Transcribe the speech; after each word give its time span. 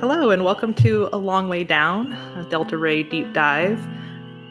Hello, 0.00 0.30
and 0.30 0.44
welcome 0.44 0.74
to 0.74 1.08
A 1.12 1.16
Long 1.16 1.48
Way 1.48 1.64
Down, 1.64 2.12
a 2.12 2.46
Delta 2.50 2.76
Rae 2.76 3.02
deep 3.02 3.32
dive. 3.32 3.78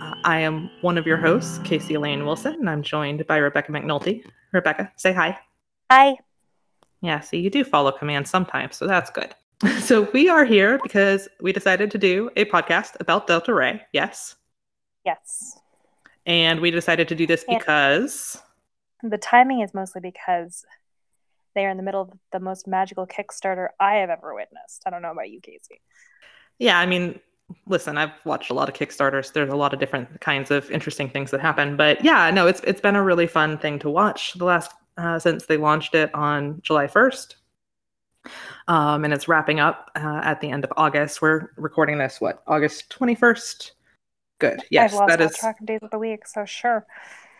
Uh, 0.01 0.15
I 0.23 0.39
am 0.39 0.69
one 0.81 0.97
of 0.97 1.05
your 1.05 1.17
hosts, 1.17 1.59
Casey 1.63 1.93
Elaine 1.93 2.25
Wilson, 2.25 2.53
and 2.55 2.69
I'm 2.69 2.81
joined 2.81 3.25
by 3.27 3.37
Rebecca 3.37 3.71
McNulty. 3.71 4.23
Rebecca, 4.53 4.91
say 4.95 5.13
hi. 5.13 5.37
Hi. 5.91 6.15
Yeah, 7.01 7.19
see, 7.19 7.39
you 7.39 7.49
do 7.49 7.63
follow 7.63 7.91
commands 7.91 8.29
sometimes, 8.29 8.75
so 8.75 8.87
that's 8.87 9.09
good. 9.09 9.33
So 9.79 10.09
we 10.13 10.27
are 10.29 10.43
here 10.45 10.79
because 10.83 11.29
we 11.41 11.53
decided 11.53 11.89
to 11.91 11.97
do 11.97 12.29
a 12.35 12.45
podcast 12.45 12.95
about 12.99 13.25
Delta 13.27 13.53
Rae. 13.53 13.81
Yes. 13.93 14.35
Yes. 15.05 15.57
And 16.25 16.59
we 16.59 16.71
decided 16.71 17.07
to 17.09 17.15
do 17.15 17.25
this 17.27 17.45
And- 17.47 17.57
because 17.59 18.41
The 19.03 19.17
timing 19.17 19.61
is 19.61 19.73
mostly 19.73 20.01
because 20.01 20.65
they 21.55 21.65
are 21.65 21.69
in 21.69 21.77
the 21.77 21.83
middle 21.83 22.01
of 22.01 22.11
the 22.31 22.39
most 22.39 22.67
magical 22.67 23.07
Kickstarter 23.07 23.69
I 23.79 23.95
have 23.95 24.09
ever 24.09 24.35
witnessed. 24.35 24.83
I 24.85 24.89
don't 24.89 25.01
know 25.01 25.11
about 25.11 25.29
you, 25.29 25.39
Casey. 25.41 25.81
Yeah, 26.59 26.77
I 26.77 26.85
mean, 26.85 27.19
listen, 27.67 27.97
I've 27.97 28.11
watched 28.25 28.51
a 28.51 28.53
lot 28.53 28.69
of 28.69 28.75
Kickstarters. 28.75 29.33
There's 29.33 29.51
a 29.51 29.55
lot 29.55 29.73
of 29.73 29.79
different 29.79 30.21
kinds 30.21 30.51
of 30.51 30.69
interesting 30.69 31.09
things 31.09 31.31
that 31.31 31.41
happen, 31.41 31.77
but 31.77 32.03
yeah, 32.03 32.29
no, 32.31 32.47
it's 32.47 32.61
it's 32.61 32.81
been 32.81 32.95
a 32.95 33.03
really 33.03 33.27
fun 33.27 33.57
thing 33.57 33.79
to 33.79 33.89
watch 33.89 34.33
the 34.33 34.45
last 34.45 34.71
uh, 34.97 35.19
since 35.19 35.45
they 35.45 35.57
launched 35.57 35.95
it 35.95 36.13
on 36.13 36.59
July 36.61 36.87
1st, 36.87 37.35
um, 38.67 39.03
and 39.03 39.13
it's 39.13 39.27
wrapping 39.27 39.59
up 39.59 39.91
uh, 39.95 40.21
at 40.23 40.41
the 40.41 40.49
end 40.49 40.63
of 40.63 40.71
August. 40.77 41.21
We're 41.21 41.51
recording 41.57 41.97
this 41.97 42.21
what 42.21 42.43
August 42.47 42.89
21st. 42.97 43.71
Good. 44.39 44.63
Yes, 44.69 44.91
that 44.91 44.93
is. 44.93 44.93
I've 44.93 44.99
lost 44.99 45.09
that 45.09 45.21
is. 45.21 45.37
track 45.37 45.59
of 45.59 45.65
days 45.65 45.79
of 45.81 45.91
the 45.91 45.99
week, 45.99 46.27
so 46.27 46.45
sure. 46.45 46.85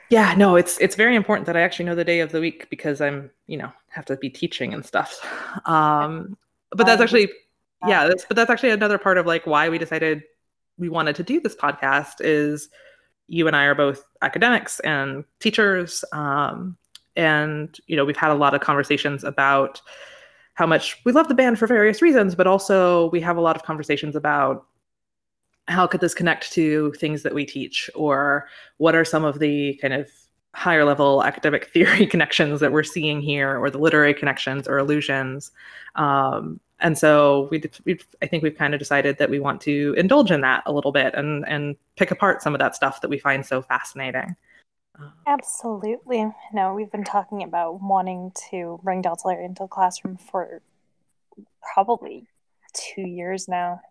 Yeah, 0.10 0.36
no, 0.36 0.55
it's 0.55 0.77
it's 0.80 0.96
very 0.96 1.16
important 1.16 1.48
that 1.48 1.58
I 1.58 1.62
actually 1.62 1.86
know 1.86 1.96
the 1.96 2.04
day 2.04 2.20
of 2.20 2.32
the 2.32 2.40
week 2.40 2.70
because 2.70 3.02
I'm 3.02 3.32
you 3.48 3.58
know 3.58 3.71
have 3.96 4.05
to 4.05 4.18
be 4.18 4.29
teaching 4.29 4.74
and 4.74 4.85
stuff. 4.85 5.20
Um, 5.65 6.38
but 6.71 6.85
that's 6.85 6.99
Um, 6.99 7.04
actually 7.04 7.29
yeah 7.88 8.07
that's, 8.07 8.26
but 8.26 8.35
that's 8.35 8.49
actually 8.49 8.70
another 8.71 8.98
part 8.98 9.18
of 9.18 9.26
like 9.26 9.46
why 9.46 9.70
we 9.70 9.77
decided 9.77 10.24
we 10.77 10.90
wanted 10.90 11.15
to 11.15 11.24
do 11.24 11.40
this 11.40 11.55
podcast 11.55 12.15
is 12.20 12.70
you 13.27 13.48
and 13.48 13.55
i 13.55 13.63
are 13.63 13.76
both 13.76 14.04
academics 14.21 14.79
and 14.82 15.24
teachers 15.40 16.04
um, 16.12 16.77
and 17.15 17.77
you 17.87 17.96
know 17.96 18.05
we've 18.05 18.18
had 18.18 18.32
a 18.32 18.35
lot 18.35 18.54
of 18.54 18.62
conversations 18.62 19.24
about 19.24 19.82
how 20.55 20.65
much 20.65 20.98
we 21.05 21.12
love 21.12 21.27
the 21.27 21.35
band 21.35 21.57
for 21.57 21.68
various 21.68 22.02
reasons 22.02 22.35
but 22.35 22.48
also 22.48 23.09
we 23.12 23.21
have 23.21 23.37
a 23.37 23.41
lot 23.41 23.55
of 23.55 23.63
conversations 23.63 24.15
about 24.15 24.65
how 25.68 25.87
could 25.87 26.02
this 26.02 26.13
connect 26.13 26.52
to 26.52 26.91
things 26.93 27.24
that 27.24 27.34
we 27.34 27.46
teach 27.46 27.90
or 27.96 28.48
what 28.77 28.96
are 28.96 29.05
some 29.05 29.26
of 29.26 29.40
the 29.40 29.76
kind 29.82 29.93
of 29.93 30.09
higher 30.56 30.86
level 30.86 31.24
academic 31.24 31.66
theory 31.74 32.08
connections 32.08 32.60
that 32.62 32.72
we're 32.72 32.84
seeing 32.84 33.22
here 33.22 33.58
or 33.60 33.70
the 33.70 33.78
literary 33.78 34.14
connections 34.14 34.68
or 34.68 34.78
illusions 34.78 35.52
um, 35.96 36.60
and 36.80 36.98
so 36.98 37.48
we 37.52 37.64
we've 37.86 38.06
I 38.22 38.28
think 38.28 38.44
we've 38.44 38.58
kind 38.58 38.74
of 38.74 38.80
decided 38.80 39.18
that 39.18 39.30
we 39.30 39.40
want 39.40 39.62
to 39.62 39.94
indulge 39.98 40.32
in 40.32 40.42
that 40.42 40.64
a 40.66 40.74
little 40.74 40.92
bit 40.92 41.14
and 41.14 41.48
and 41.48 41.76
pick 41.96 42.12
apart 42.12 42.42
some 42.42 42.54
of 42.54 42.60
that 42.60 42.76
stuff 42.76 43.02
that 43.02 43.10
we 43.10 43.18
find 43.18 43.46
so 43.46 43.62
fascinating. 43.62 44.36
Absolutely. 45.28 46.26
No, 46.54 46.74
we've 46.74 46.92
been 46.92 47.04
talking 47.04 47.44
about 47.44 47.82
wanting 47.82 48.32
to 48.50 48.80
bring 48.84 49.02
Delta 49.02 49.24
Rae 49.28 49.44
into 49.44 49.64
the 49.64 49.68
classroom 49.68 50.18
for 50.18 50.62
probably 51.74 52.28
two 52.74 53.02
years 53.02 53.48
now. 53.48 53.82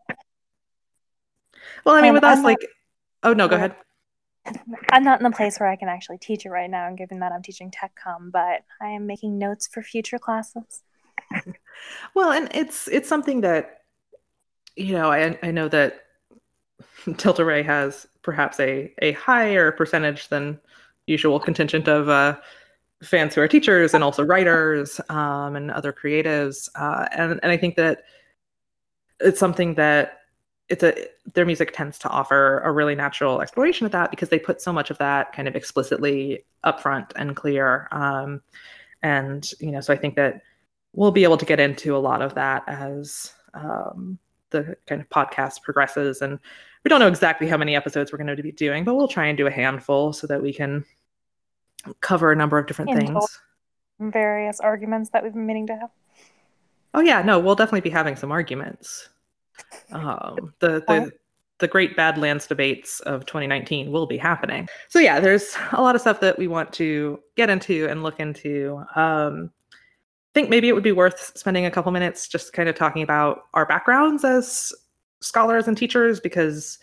well, 1.85 1.95
I 1.95 2.01
mean, 2.01 2.07
And 2.07 2.15
with 2.15 2.25
us, 2.25 2.37
I'm 2.37 2.42
not- 2.42 2.48
like, 2.48 2.67
oh 3.23 3.33
no, 3.33 3.48
go 3.48 3.57
ahead. 3.57 3.75
I'm 4.91 5.05
not 5.05 5.20
in 5.20 5.25
the 5.25 5.37
place 5.37 5.59
where 5.59 5.69
I 5.69 5.77
can 5.77 5.89
actually 5.89 6.19
teach 6.19 6.45
it 6.45 6.50
right 6.50 6.70
now, 6.70 6.87
and 6.87 6.98
given 6.98 7.20
that 7.20 7.33
I'm 7.33 7.42
teaching 7.42 7.70
tech 7.70 7.92
com, 8.03 8.31
but 8.31 8.62
I 8.81 8.89
am 8.89 9.06
making 9.06 9.39
notes 9.39 9.67
for 9.67 9.83
future 9.83 10.19
classes. 10.19 10.83
Well, 12.14 12.30
and 12.30 12.48
it's 12.55 12.89
it's 12.89 13.08
something 13.08 13.41
that 13.42 13.83
you 14.77 14.92
know 14.92 15.11
I 15.11 15.39
I 15.42 15.51
know 15.51 15.68
that 15.68 16.05
Delta 17.17 17.45
Rae 17.45 17.63
has 17.63 18.07
perhaps 18.23 18.61
a 18.61 18.92
a 19.02 19.13
higher 19.13 19.73
percentage 19.73 20.29
than 20.29 20.61
usual 21.07 21.41
contingent 21.41 21.89
of 21.89 22.08
uh, 22.08 22.36
fans 23.02 23.35
who 23.35 23.41
are 23.41 23.48
teachers 23.48 23.95
and 23.95 24.05
also 24.05 24.24
writers 24.24 25.01
um, 25.08 25.57
and 25.57 25.70
other 25.70 25.92
creatives, 25.92 26.68
uh, 26.77 27.08
and 27.13 27.41
and 27.42 27.52
I 27.52 27.57
think 27.57 27.77
that 27.77 28.05
it's 29.20 29.41
something 29.41 29.74
that 29.74 30.20
it's 30.69 30.83
a 30.83 31.08
their 31.35 31.45
music 31.45 31.73
tends 31.75 31.98
to 31.98 32.08
offer 32.08 32.61
a 32.61 32.73
really 32.73 32.95
natural 32.95 33.41
exploration 33.41 33.86
of 33.86 33.92
that 33.92 34.11
because 34.11 34.29
they 34.29 34.39
put 34.39 34.63
so 34.63 34.73
much 34.73 34.91
of 34.91 34.98
that 34.98 35.33
kind 35.33 35.47
of 35.47 35.57
explicitly 35.57 36.45
upfront 36.64 37.11
and 37.17 37.36
clear, 37.36 37.89
um, 37.92 38.41
and 39.03 39.51
you 39.61 39.70
know 39.70 39.80
so 39.80 39.92
I 39.92 39.97
think 39.97 40.17
that 40.17 40.42
we'll 40.95 41.11
be 41.11 41.24
able 41.24 41.36
to 41.36 41.45
get 41.45 41.61
into 41.61 41.97
a 41.97 41.98
lot 41.98 42.23
of 42.23 42.35
that 42.35 42.64
as 42.67 43.33
um, 43.53 44.19
the 44.51 44.77
kind 44.86 45.01
of 45.01 45.08
podcast 45.11 45.63
progresses. 45.63 46.23
And 46.23 46.39
we 46.85 46.89
don't 46.89 47.01
know 47.01 47.08
exactly 47.08 47.48
how 47.48 47.57
many 47.57 47.77
episodes 47.77 48.13
we're 48.13 48.19
going 48.19 48.35
to 48.35 48.42
be 48.42 48.53
doing, 48.53 48.85
but 48.85 48.95
we'll 48.95 49.08
try 49.08 49.27
and 49.27 49.36
do 49.36 49.47
a 49.47 49.51
handful 49.51 50.13
so 50.13 50.27
that 50.29 50.41
we 50.41 50.53
can 50.53 50.85
cover 52.01 52.33
a 52.33 52.36
number 52.36 52.58
of 52.58 52.67
different 52.67 52.92
And 52.92 53.01
things. 53.01 53.41
Various 53.98 54.61
arguments 54.61 55.11
that 55.11 55.23
we've 55.23 55.33
been 55.35 55.47
meaning 55.47 55.67
to 55.67 55.77
have. 55.77 55.91
Oh 56.95 57.01
yeah, 57.01 57.23
no, 57.23 57.39
we'll 57.39 57.57
definitely 57.57 57.80
be 57.80 57.91
having 57.91 58.17
some 58.17 58.30
arguments. 58.30 59.08
Um, 59.92 60.55
the 60.61 60.83
the 60.87 61.13
the 61.59 61.69
great 61.69 61.97
Badlands 61.97 62.47
debates 62.47 63.01
of 63.01 63.27
2019 63.27 63.92
will 63.92 64.07
be 64.07 64.19
happening. 64.19 64.69
So 64.89 64.98
yeah, 64.98 65.20
there's 65.20 65.57
a 65.73 65.81
lot 65.81 65.95
of 65.95 66.01
stuff 66.01 66.20
that 66.20 66.39
we 66.39 66.48
want 66.48 66.73
to 66.75 67.20
get 67.37 67.48
into 67.48 67.87
and 67.89 68.03
look 68.03 68.19
into. 68.19 68.85
Um, 68.97 69.51
I 69.73 70.35
think 70.35 70.51
maybe 70.51 70.69
it 70.69 70.73
would 70.73 70.83
be 70.83 70.92
worth 70.92 71.33
spending 71.37 71.65
a 71.65 71.70
couple 71.70 71.92
minutes 71.92 72.27
just 72.27 72.53
kind 72.53 72.69
of 72.69 72.75
talking 72.75 73.03
about 73.03 73.42
our 73.55 73.65
backgrounds 73.67 74.25
as 74.25 74.73
scholars 75.20 75.69
and 75.69 75.77
teachers 75.77 76.19
because 76.19 76.79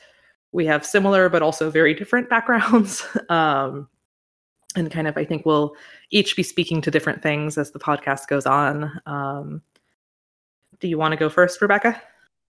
we 0.53 0.65
have 0.65 0.85
similar 0.85 1.27
but 1.29 1.41
also 1.41 1.69
very 1.69 1.93
different 1.93 2.29
backgrounds. 2.31 3.05
um, 3.29 3.89
and 4.75 4.89
kind 4.89 5.07
of, 5.07 5.17
I 5.17 5.25
think 5.25 5.45
we'll 5.45 5.75
each 6.11 6.37
be 6.37 6.43
speaking 6.43 6.81
to 6.81 6.91
different 6.91 7.21
things 7.21 7.57
as 7.57 7.71
the 7.71 7.79
podcast 7.79 8.27
goes 8.27 8.45
on. 8.45 9.01
Um, 9.05 9.61
do 10.79 10.87
you 10.87 10.97
want 10.97 11.11
to 11.11 11.17
go 11.17 11.29
first, 11.29 11.61
Rebecca? 11.61 12.01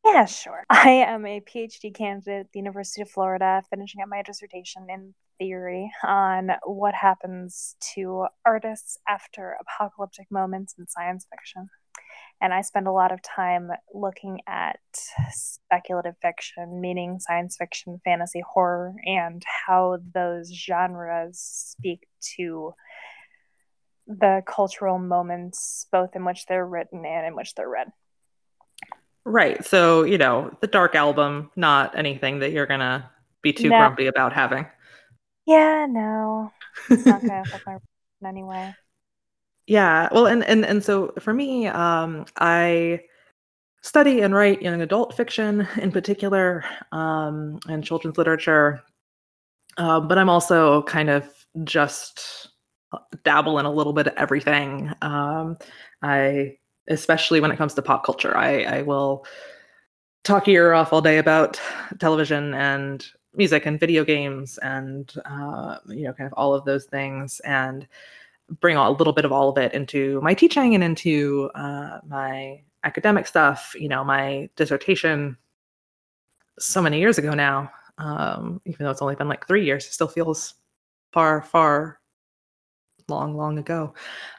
Yeah, 0.05 0.25
sure. 0.25 0.65
I 0.71 0.91
am 0.91 1.27
a 1.27 1.41
PhD 1.41 1.95
candidate 1.95 2.47
at 2.47 2.53
the 2.53 2.59
University 2.59 3.03
of 3.03 3.11
Florida, 3.11 3.63
finishing 3.71 4.03
up 4.03 4.09
my 4.09 4.23
dissertation 4.23 4.87
in 4.89 5.15
theory 5.39 5.91
on 6.05 6.51
what 6.65 6.95
happens 6.95 7.77
to 7.95 8.27
artists 8.45 8.99
after 9.09 9.57
apocalyptic 9.61 10.31
moments 10.31 10.75
in 10.79 10.87
science 10.89 11.27
fiction. 11.31 11.69
And 12.41 12.53
I 12.53 12.63
spend 12.63 12.89
a 12.89 12.93
lot 12.93 13.13
of 13.13 13.23
time 13.23 13.71
looking 13.95 14.41
at 14.49 14.79
speculative 15.31 16.17
fiction, 16.21 16.81
meaning 16.81 17.21
science 17.21 17.57
fiction, 17.57 18.01
fantasy, 18.05 18.43
horror, 18.47 18.95
and 19.07 19.43
how 19.67 19.99
those 20.15 20.53
genres 20.53 21.39
speak 21.39 22.07
to 22.37 22.75
the 24.07 24.43
cultural 24.47 24.99
moments, 24.99 25.87
both 25.93 26.17
in 26.17 26.25
which 26.25 26.47
they're 26.47 26.67
written 26.67 27.05
and 27.07 27.27
in 27.27 27.37
which 27.37 27.55
they're 27.55 27.69
read. 27.69 27.89
Right. 29.25 29.65
So, 29.65 30.03
you 30.03 30.19
know, 30.19 30.57
the 30.61 30.67
Dark 30.67 30.95
Album, 30.95 31.51
not 31.57 31.97
anything 31.97 32.41
that 32.41 32.53
you're 32.53 32.67
going 32.67 32.81
to 32.81 33.09
be 33.41 33.53
too 33.53 33.69
No. 33.71 33.77
grumpy 33.77 34.07
about 34.07 34.33
having. 34.33 34.67
Yeah, 35.47 35.87
no, 35.89 36.53
it's 36.89 37.07
not 37.07 37.25
gonna 37.27 37.43
affect 37.43 37.67
my 37.67 37.79
in. 38.31 38.75
Yeah. 39.67 40.09
Well, 40.13 40.27
and 40.27 40.45
and 40.45 40.65
and 40.65 40.85
so 40.85 41.13
for 41.21 41.33
me, 41.33 41.67
um, 41.69 42.27
I 42.37 43.03
study 43.83 44.23
and 44.23 44.35
write 44.35 44.63
young 44.63 44.83
adult 44.83 45.17
fiction 45.17 45.69
in 45.79 45.93
particular, 45.93 46.65
um, 46.93 47.61
and 47.69 47.85
children's 47.85 48.19
literature. 48.19 48.83
Uh, 49.79 50.01
but 50.01 50.19
I'm 50.19 50.29
also 50.31 50.83
kind 50.85 51.11
of 51.11 51.29
just 51.65 52.51
uh, 52.93 52.99
dabble 53.25 53.59
in 53.59 53.67
a 53.67 53.73
little 53.73 53.93
bit 53.93 54.09
of 54.09 54.15
everything. 54.17 54.93
Um, 55.03 55.59
I, 56.03 56.59
especially 56.89 57.41
when 57.41 57.51
it 57.51 57.57
comes 57.57 57.75
to 57.75 57.83
pop 57.83 58.05
culture, 58.05 58.37
I, 58.37 58.63
I 58.63 58.83
will 58.83 59.25
talk 60.25 60.47
your 60.47 60.67
ear 60.67 60.75
off 60.75 60.93
all 60.93 61.01
day 61.01 61.19
about 61.19 61.61
television 61.99 62.55
and 62.55 63.07
music 63.35 63.67
and 63.67 63.81
video 63.81 64.05
games 64.05 64.59
and 64.59 65.15
uh, 65.25 65.79
you 65.89 66.05
know 66.05 66.13
kind 66.13 66.27
of 66.27 66.35
all 66.35 66.55
of 66.55 66.65
those 66.65 66.85
things 66.85 67.41
and 67.41 67.87
bring 68.61 68.77
a 68.77 68.91
little 68.91 69.13
bit 69.13 69.25
of 69.25 69.33
all 69.33 69.49
of 69.49 69.57
it 69.59 69.73
into 69.73 70.21
my 70.21 70.35
teaching 70.35 70.75
and 70.75 70.85
into 70.85 71.51
uh, 71.55 71.99
my 72.07 72.61
academic 72.85 73.27
stuff 73.27 73.75
you 73.79 73.89
know 73.89 74.05
my 74.05 74.49
dissertation 74.57 75.37
so 76.59 76.83
many 76.83 76.99
years 77.01 77.19
ago 77.19 77.33
now. 77.33 77.71
Um, 77.99 78.61
even 78.65 78.85
though 78.85 78.91
it's 78.91 79.03
only 79.03 79.15
been 79.15 79.29
like 79.29 79.47
three 79.47 79.65
years 79.65 79.85
it 79.85 79.93
still 79.93 80.09
feels 80.09 80.55
far 81.13 81.43
far 81.43 82.01
long 83.13 83.37
long 83.37 83.59
ago 83.59 83.93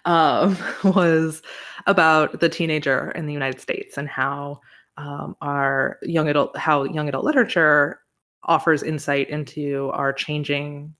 um, 0.06 0.58
was 0.84 1.42
about 1.86 2.40
the 2.40 2.50
teenager 2.50 3.12
in 3.12 3.26
the 3.26 3.34
united 3.34 3.60
states 3.60 3.98
and 3.98 4.08
how 4.08 4.60
um, 4.98 5.36
our 5.42 5.98
young 6.04 6.28
adult 6.28 6.56
how 6.58 6.84
young 6.84 7.08
adult 7.08 7.26
literature 7.26 8.00
offers 8.44 8.84
insight 8.84 9.30
into 9.30 9.90
our 9.94 10.12
changing 10.12 10.94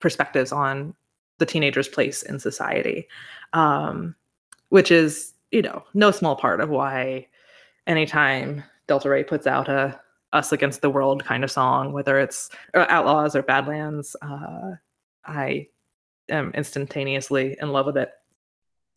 perspectives 0.00 0.52
on 0.52 0.94
the 1.38 1.46
teenager's 1.46 1.88
place 1.88 2.22
in 2.22 2.38
society 2.38 3.06
um, 3.52 4.14
which 4.68 4.90
is 4.90 5.32
you 5.50 5.62
know 5.62 5.82
no 5.94 6.10
small 6.10 6.36
part 6.36 6.60
of 6.60 6.68
why 6.68 7.26
anytime 7.86 8.62
Delta 8.86 9.08
Rae 9.08 9.24
puts 9.24 9.46
out 9.46 9.68
a 9.68 10.00
us 10.32 10.52
against 10.52 10.80
the 10.80 10.90
world 10.90 11.24
kind 11.24 11.44
of 11.44 11.50
song, 11.50 11.92
whether 11.92 12.18
it's 12.18 12.50
uh, 12.74 12.86
Outlaws 12.88 13.34
or 13.34 13.42
Badlands. 13.42 14.14
Uh, 14.22 14.72
I 15.24 15.68
am 16.30 16.52
instantaneously 16.54 17.56
in 17.60 17.70
love 17.70 17.86
with 17.86 17.96
it. 17.96 18.10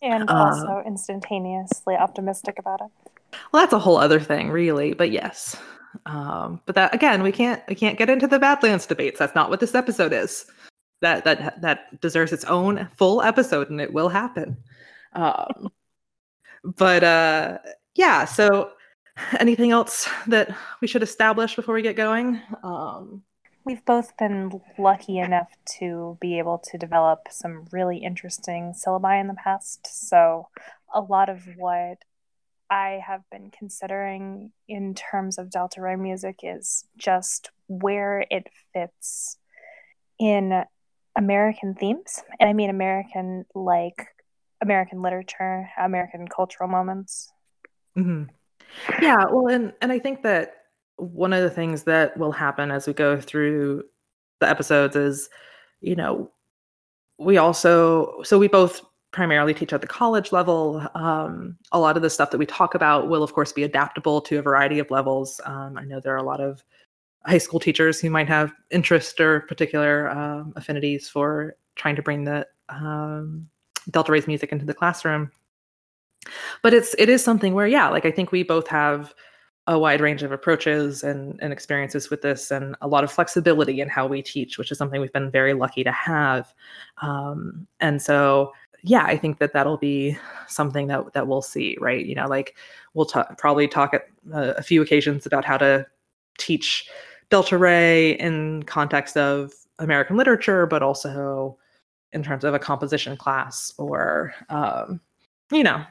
And 0.01 0.29
uh, 0.29 0.33
also 0.33 0.83
instantaneously 0.85 1.95
optimistic 1.95 2.59
about 2.59 2.81
it. 2.81 3.11
Well, 3.51 3.63
that's 3.63 3.73
a 3.73 3.79
whole 3.79 3.97
other 3.97 4.19
thing, 4.19 4.49
really. 4.51 4.93
But 4.93 5.11
yes, 5.11 5.55
um, 6.05 6.61
but 6.65 6.75
that 6.75 6.93
again, 6.93 7.23
we 7.23 7.31
can't 7.31 7.61
we 7.67 7.75
can't 7.75 7.97
get 7.97 8.09
into 8.09 8.27
the 8.27 8.39
Badlands 8.39 8.85
debates. 8.85 9.19
That's 9.19 9.35
not 9.35 9.49
what 9.49 9.59
this 9.59 9.75
episode 9.75 10.13
is. 10.13 10.45
That 11.01 11.23
that 11.23 11.61
that 11.61 12.01
deserves 12.01 12.33
its 12.33 12.45
own 12.45 12.89
full 12.95 13.21
episode, 13.21 13.69
and 13.69 13.79
it 13.79 13.93
will 13.93 14.09
happen. 14.09 14.57
Um, 15.13 15.69
but 16.63 17.03
uh, 17.03 17.57
yeah, 17.95 18.25
so 18.25 18.71
anything 19.39 19.71
else 19.71 20.09
that 20.27 20.55
we 20.81 20.87
should 20.87 21.03
establish 21.03 21.55
before 21.55 21.75
we 21.75 21.81
get 21.81 21.95
going? 21.95 22.41
Um, 22.63 23.23
We've 23.65 23.83
both 23.85 24.17
been 24.17 24.61
lucky 24.77 25.19
enough 25.19 25.51
to 25.79 26.17
be 26.19 26.37
able 26.37 26.57
to 26.71 26.77
develop 26.77 27.27
some 27.29 27.65
really 27.71 27.97
interesting 27.99 28.73
syllabi 28.73 29.21
in 29.21 29.27
the 29.27 29.35
past. 29.35 29.87
So, 29.87 30.49
a 30.93 30.99
lot 30.99 31.29
of 31.29 31.47
what 31.55 31.99
I 32.69 33.01
have 33.05 33.21
been 33.31 33.51
considering 33.51 34.51
in 34.67 34.95
terms 34.95 35.37
of 35.37 35.49
Delta 35.49 35.79
Rae 35.79 35.95
music 35.95 36.39
is 36.43 36.85
just 36.97 37.51
where 37.67 38.25
it 38.29 38.47
fits 38.73 39.37
in 40.19 40.63
American 41.15 41.75
themes. 41.75 42.23
And 42.39 42.49
I 42.49 42.53
mean 42.53 42.69
American, 42.69 43.45
like 43.53 44.07
American 44.61 45.01
literature, 45.01 45.69
American 45.77 46.27
cultural 46.27 46.69
moments. 46.69 47.31
Mm-hmm. 47.97 48.23
Yeah, 49.01 49.25
well, 49.29 49.47
and 49.47 49.73
and 49.81 49.91
I 49.91 49.99
think 49.99 50.23
that 50.23 50.62
one 50.97 51.33
of 51.33 51.41
the 51.41 51.49
things 51.49 51.83
that 51.83 52.17
will 52.17 52.31
happen 52.31 52.71
as 52.71 52.87
we 52.87 52.93
go 52.93 53.19
through 53.19 53.83
the 54.39 54.49
episodes 54.49 54.95
is, 54.95 55.29
you 55.81 55.95
know, 55.95 56.31
we 57.17 57.37
also 57.37 58.21
so 58.23 58.39
we 58.39 58.47
both 58.47 58.81
primarily 59.11 59.53
teach 59.53 59.73
at 59.73 59.81
the 59.81 59.87
college 59.87 60.31
level. 60.31 60.85
Um, 60.95 61.57
a 61.71 61.79
lot 61.79 61.95
of 61.95 62.01
the 62.01 62.09
stuff 62.09 62.31
that 62.31 62.39
we 62.39 62.45
talk 62.45 62.73
about 62.73 63.09
will, 63.09 63.23
of 63.23 63.33
course, 63.33 63.51
be 63.53 63.63
adaptable 63.63 64.21
to 64.21 64.39
a 64.39 64.41
variety 64.41 64.79
of 64.79 64.89
levels. 64.89 65.39
Um, 65.45 65.77
I 65.77 65.83
know 65.83 65.99
there 65.99 66.13
are 66.13 66.17
a 66.17 66.23
lot 66.23 66.41
of 66.41 66.63
high 67.25 67.37
school 67.37 67.59
teachers 67.59 67.99
who 67.99 68.09
might 68.09 68.27
have 68.27 68.53
interest 68.71 69.19
or 69.19 69.41
particular 69.41 70.09
um, 70.09 70.53
affinities 70.55 71.07
for 71.07 71.55
trying 71.75 71.95
to 71.95 72.01
bring 72.01 72.23
the 72.23 72.47
um, 72.69 73.47
Delta 73.91 74.11
Rae's 74.11 74.27
music 74.27 74.51
into 74.51 74.65
the 74.65 74.73
classroom 74.73 75.31
but 76.61 76.73
it's 76.73 76.95
it 76.97 77.09
is 77.09 77.23
something 77.23 77.53
where 77.53 77.67
yeah 77.67 77.89
like 77.89 78.05
i 78.05 78.11
think 78.11 78.31
we 78.31 78.43
both 78.43 78.67
have 78.67 79.13
a 79.67 79.79
wide 79.79 80.01
range 80.01 80.23
of 80.23 80.31
approaches 80.31 81.03
and, 81.03 81.39
and 81.41 81.53
experiences 81.53 82.09
with 82.09 82.21
this 82.21 82.51
and 82.51 82.75
a 82.81 82.87
lot 82.87 83.03
of 83.03 83.11
flexibility 83.11 83.79
in 83.79 83.87
how 83.87 84.05
we 84.05 84.21
teach 84.21 84.57
which 84.57 84.71
is 84.71 84.77
something 84.77 84.99
we've 84.99 85.13
been 85.13 85.31
very 85.31 85.53
lucky 85.53 85.83
to 85.83 85.91
have 85.91 86.53
um, 87.01 87.65
and 87.79 88.01
so 88.01 88.51
yeah 88.83 89.05
i 89.05 89.15
think 89.15 89.39
that 89.39 89.53
that'll 89.53 89.77
be 89.77 90.17
something 90.47 90.87
that 90.87 91.13
that 91.13 91.27
we'll 91.27 91.41
see 91.41 91.77
right 91.79 92.05
you 92.05 92.15
know 92.15 92.27
like 92.27 92.55
we'll 92.93 93.05
t- 93.05 93.21
probably 93.37 93.67
talk 93.67 93.93
at 93.93 94.07
uh, 94.33 94.53
a 94.57 94.63
few 94.63 94.81
occasions 94.81 95.25
about 95.25 95.45
how 95.45 95.57
to 95.57 95.85
teach 96.37 96.89
delta 97.29 97.57
rae 97.57 98.11
in 98.13 98.63
context 98.63 99.15
of 99.15 99.53
american 99.79 100.17
literature 100.17 100.65
but 100.65 100.83
also 100.83 101.57
in 102.11 102.21
terms 102.21 102.43
of 102.43 102.53
a 102.53 102.59
composition 102.59 103.15
class 103.15 103.73
or 103.77 104.33
um, 104.49 104.99
you 105.51 105.63
know 105.63 105.83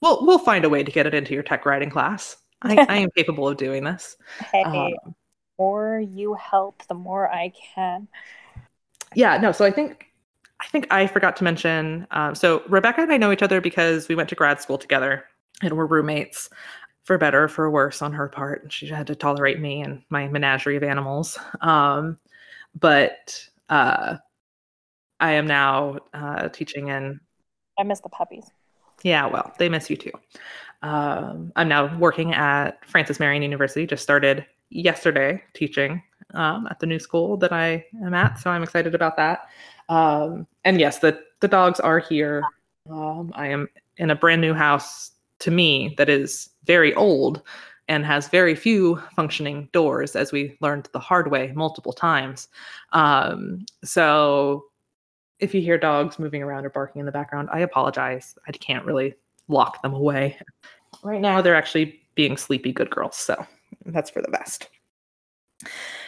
We'll 0.00 0.24
we'll 0.24 0.38
find 0.38 0.64
a 0.64 0.68
way 0.68 0.82
to 0.82 0.90
get 0.90 1.06
it 1.06 1.14
into 1.14 1.34
your 1.34 1.42
tech 1.42 1.66
writing 1.66 1.90
class. 1.90 2.36
I, 2.62 2.86
I 2.88 2.98
am 2.98 3.10
capable 3.16 3.48
of 3.48 3.56
doing 3.56 3.84
this. 3.84 4.16
Hey, 4.52 4.62
um, 4.62 4.72
the 4.72 5.14
more 5.58 6.00
you 6.00 6.34
help, 6.34 6.82
the 6.88 6.94
more 6.94 7.30
I 7.30 7.52
can. 7.74 8.08
Yeah, 9.14 9.36
no. 9.38 9.52
So 9.52 9.64
I 9.64 9.70
think 9.70 10.06
I 10.60 10.66
think 10.66 10.86
I 10.90 11.06
forgot 11.06 11.36
to 11.36 11.44
mention. 11.44 12.06
Um, 12.10 12.34
so 12.34 12.62
Rebecca 12.68 13.00
and 13.02 13.12
I 13.12 13.16
know 13.16 13.32
each 13.32 13.42
other 13.42 13.60
because 13.60 14.08
we 14.08 14.14
went 14.14 14.28
to 14.28 14.34
grad 14.34 14.60
school 14.60 14.78
together 14.78 15.24
and 15.62 15.76
we're 15.76 15.86
roommates. 15.86 16.50
For 17.04 17.16
better, 17.18 17.48
for 17.48 17.68
worse, 17.70 18.02
on 18.02 18.12
her 18.12 18.28
part, 18.28 18.70
she 18.72 18.86
had 18.86 19.06
to 19.08 19.14
tolerate 19.16 19.58
me 19.58 19.80
and 19.80 20.02
my 20.10 20.28
menagerie 20.28 20.76
of 20.76 20.82
animals. 20.82 21.38
Um, 21.60 22.18
but 22.78 23.48
uh, 23.68 24.18
I 25.18 25.32
am 25.32 25.46
now 25.46 25.98
uh, 26.12 26.48
teaching 26.50 26.88
in. 26.88 27.20
I 27.78 27.82
miss 27.84 28.00
the 28.00 28.10
puppies. 28.10 28.44
Yeah, 29.02 29.26
well, 29.26 29.52
they 29.58 29.68
miss 29.68 29.88
you 29.88 29.96
too. 29.96 30.12
Um, 30.82 31.52
I'm 31.56 31.68
now 31.68 31.96
working 31.98 32.32
at 32.34 32.84
Francis 32.84 33.20
Marion 33.20 33.42
University. 33.42 33.86
Just 33.86 34.02
started 34.02 34.46
yesterday 34.70 35.42
teaching 35.54 36.02
um, 36.34 36.66
at 36.70 36.80
the 36.80 36.86
new 36.86 36.98
school 36.98 37.36
that 37.38 37.52
I 37.52 37.84
am 38.04 38.14
at, 38.14 38.38
so 38.38 38.50
I'm 38.50 38.62
excited 38.62 38.94
about 38.94 39.16
that. 39.16 39.48
Um, 39.88 40.46
and 40.64 40.80
yes, 40.80 40.98
the 40.98 41.20
the 41.40 41.48
dogs 41.48 41.80
are 41.80 41.98
here. 41.98 42.42
Um, 42.90 43.32
I 43.34 43.48
am 43.48 43.68
in 43.96 44.10
a 44.10 44.14
brand 44.14 44.40
new 44.40 44.54
house 44.54 45.12
to 45.40 45.50
me 45.50 45.94
that 45.98 46.08
is 46.08 46.50
very 46.64 46.94
old 46.94 47.42
and 47.88 48.06
has 48.06 48.28
very 48.28 48.54
few 48.54 49.02
functioning 49.16 49.68
doors, 49.72 50.14
as 50.14 50.30
we 50.30 50.56
learned 50.60 50.88
the 50.92 51.00
hard 51.00 51.30
way 51.30 51.52
multiple 51.56 51.92
times. 51.92 52.48
Um, 52.92 53.66
so 53.82 54.66
if 55.40 55.54
you 55.54 55.60
hear 55.60 55.76
dogs 55.76 56.18
moving 56.18 56.42
around 56.42 56.64
or 56.64 56.70
barking 56.70 57.00
in 57.00 57.06
the 57.06 57.12
background, 57.12 57.48
I 57.52 57.60
apologize. 57.60 58.36
I 58.46 58.52
can't 58.52 58.84
really 58.84 59.14
lock 59.50 59.82
them 59.82 59.94
away. 59.94 60.38
Right 61.02 61.20
now, 61.20 61.40
they're 61.40 61.56
actually 61.56 62.00
being 62.14 62.36
sleepy 62.36 62.72
good 62.72 62.90
girls, 62.90 63.16
so 63.16 63.46
that's 63.86 64.10
for 64.10 64.22
the 64.22 64.28
best. 64.28 64.68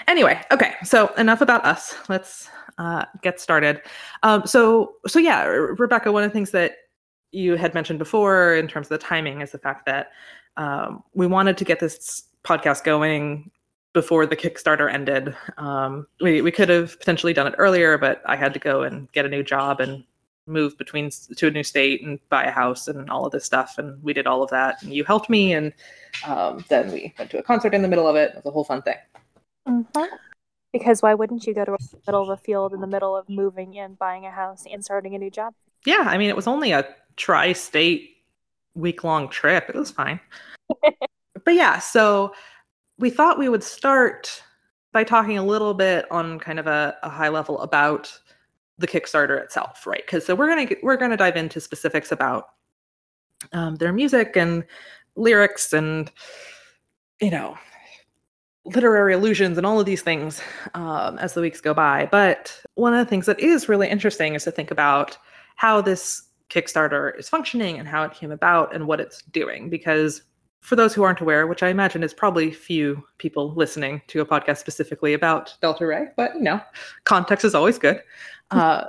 Anyway, 0.08 0.40
okay, 0.50 0.74
so 0.84 1.08
enough 1.14 1.40
about 1.40 1.64
us. 1.64 1.94
Let's 2.08 2.48
uh, 2.78 3.04
get 3.22 3.40
started. 3.40 3.82
Um, 4.22 4.46
so, 4.46 4.94
so 5.06 5.18
yeah, 5.18 5.44
Rebecca, 5.44 6.10
one 6.10 6.22
of 6.22 6.30
the 6.30 6.34
things 6.34 6.50
that 6.52 6.72
you 7.30 7.56
had 7.56 7.74
mentioned 7.74 7.98
before 7.98 8.54
in 8.54 8.68
terms 8.68 8.86
of 8.86 9.00
the 9.00 9.06
timing 9.06 9.40
is 9.40 9.52
the 9.52 9.58
fact 9.58 9.86
that 9.86 10.10
um, 10.56 11.02
we 11.14 11.26
wanted 11.26 11.56
to 11.58 11.64
get 11.64 11.80
this 11.80 12.24
podcast 12.44 12.84
going 12.84 13.50
before 13.92 14.26
the 14.26 14.36
Kickstarter 14.36 14.92
ended. 14.92 15.34
Um, 15.58 16.06
we 16.20 16.42
we 16.42 16.50
could 16.50 16.68
have 16.68 16.98
potentially 16.98 17.32
done 17.32 17.46
it 17.46 17.54
earlier, 17.58 17.98
but 17.98 18.22
I 18.26 18.36
had 18.36 18.54
to 18.54 18.60
go 18.60 18.82
and 18.82 19.10
get 19.12 19.26
a 19.26 19.28
new 19.28 19.42
job 19.42 19.80
and 19.80 20.04
move 20.46 20.76
between 20.76 21.10
to 21.36 21.46
a 21.46 21.50
new 21.50 21.62
state 21.62 22.02
and 22.02 22.18
buy 22.28 22.44
a 22.44 22.50
house 22.50 22.88
and 22.88 23.08
all 23.10 23.24
of 23.24 23.32
this 23.32 23.44
stuff. 23.44 23.78
And 23.78 24.02
we 24.02 24.12
did 24.12 24.26
all 24.26 24.42
of 24.42 24.50
that, 24.50 24.82
and 24.82 24.92
you 24.92 25.04
helped 25.04 25.30
me. 25.30 25.52
And 25.52 25.72
um, 26.26 26.64
then 26.68 26.90
we 26.90 27.14
went 27.18 27.30
to 27.30 27.38
a 27.38 27.42
concert 27.42 27.74
in 27.74 27.82
the 27.82 27.88
middle 27.88 28.08
of 28.08 28.16
it. 28.16 28.30
It 28.30 28.36
was 28.36 28.46
a 28.46 28.50
whole 28.50 28.64
fun 28.64 28.82
thing. 28.82 28.96
Mm-hmm. 29.68 30.14
Because 30.72 31.02
why 31.02 31.14
wouldn't 31.14 31.46
you 31.46 31.54
go 31.54 31.64
to 31.64 31.76
the 31.78 31.98
middle 32.06 32.22
of 32.22 32.28
a 32.30 32.36
field 32.36 32.72
in 32.72 32.80
the 32.80 32.86
middle 32.86 33.14
of 33.14 33.28
moving 33.28 33.78
and 33.78 33.98
buying 33.98 34.24
a 34.24 34.30
house 34.30 34.64
and 34.70 34.82
starting 34.82 35.14
a 35.14 35.18
new 35.18 35.30
job? 35.30 35.54
Yeah, 35.84 36.04
I 36.06 36.16
mean, 36.16 36.30
it 36.30 36.36
was 36.36 36.46
only 36.46 36.72
a 36.72 36.86
tri-state 37.16 38.16
week-long 38.74 39.28
trip. 39.28 39.68
It 39.68 39.74
was 39.74 39.90
fine. 39.90 40.18
but 41.44 41.54
yeah, 41.54 41.78
so 41.78 42.32
we 42.98 43.10
thought 43.10 43.38
we 43.38 43.50
would 43.50 43.62
start 43.62 44.42
by 44.92 45.04
talking 45.04 45.36
a 45.36 45.44
little 45.44 45.74
bit 45.74 46.10
on 46.10 46.38
kind 46.38 46.58
of 46.58 46.66
a, 46.66 46.96
a 47.02 47.10
high 47.10 47.28
level 47.28 47.58
about 47.60 48.18
the 48.82 48.88
Kickstarter 48.88 49.42
itself, 49.42 49.86
right? 49.86 50.02
Because 50.04 50.26
so 50.26 50.34
we're 50.34 50.48
gonna 50.48 50.68
we're 50.82 50.96
gonna 50.96 51.16
dive 51.16 51.36
into 51.36 51.60
specifics 51.60 52.12
about 52.12 52.48
um, 53.52 53.76
their 53.76 53.92
music 53.92 54.36
and 54.36 54.64
lyrics 55.16 55.72
and 55.72 56.12
you 57.20 57.30
know 57.30 57.56
literary 58.64 59.14
allusions 59.14 59.58
and 59.58 59.66
all 59.66 59.80
of 59.80 59.86
these 59.86 60.02
things 60.02 60.40
um, 60.74 61.18
as 61.18 61.34
the 61.34 61.40
weeks 61.40 61.60
go 61.60 61.74
by. 61.74 62.06
But 62.10 62.60
one 62.74 62.92
of 62.92 63.04
the 63.04 63.08
things 63.08 63.26
that 63.26 63.40
is 63.40 63.68
really 63.68 63.88
interesting 63.88 64.34
is 64.34 64.44
to 64.44 64.52
think 64.52 64.70
about 64.70 65.16
how 65.56 65.80
this 65.80 66.22
Kickstarter 66.48 67.18
is 67.18 67.28
functioning 67.28 67.78
and 67.78 67.88
how 67.88 68.04
it 68.04 68.12
came 68.12 68.30
about 68.30 68.74
and 68.74 68.86
what 68.86 69.00
it's 69.00 69.22
doing 69.22 69.70
because 69.70 70.22
for 70.60 70.76
those 70.76 70.94
who 70.94 71.02
aren't 71.02 71.20
aware, 71.20 71.46
which 71.48 71.62
I 71.62 71.68
imagine 71.68 72.04
is 72.04 72.14
probably 72.14 72.52
few 72.52 73.02
people 73.18 73.52
listening 73.54 74.00
to 74.06 74.20
a 74.20 74.26
podcast 74.26 74.58
specifically 74.58 75.12
about 75.12 75.56
Delta 75.60 75.84
Rae, 75.84 76.08
but 76.16 76.34
you 76.36 76.42
know, 76.42 76.60
context 77.04 77.44
is 77.44 77.54
always 77.54 77.78
good. 77.78 78.00
Uh, 78.52 78.84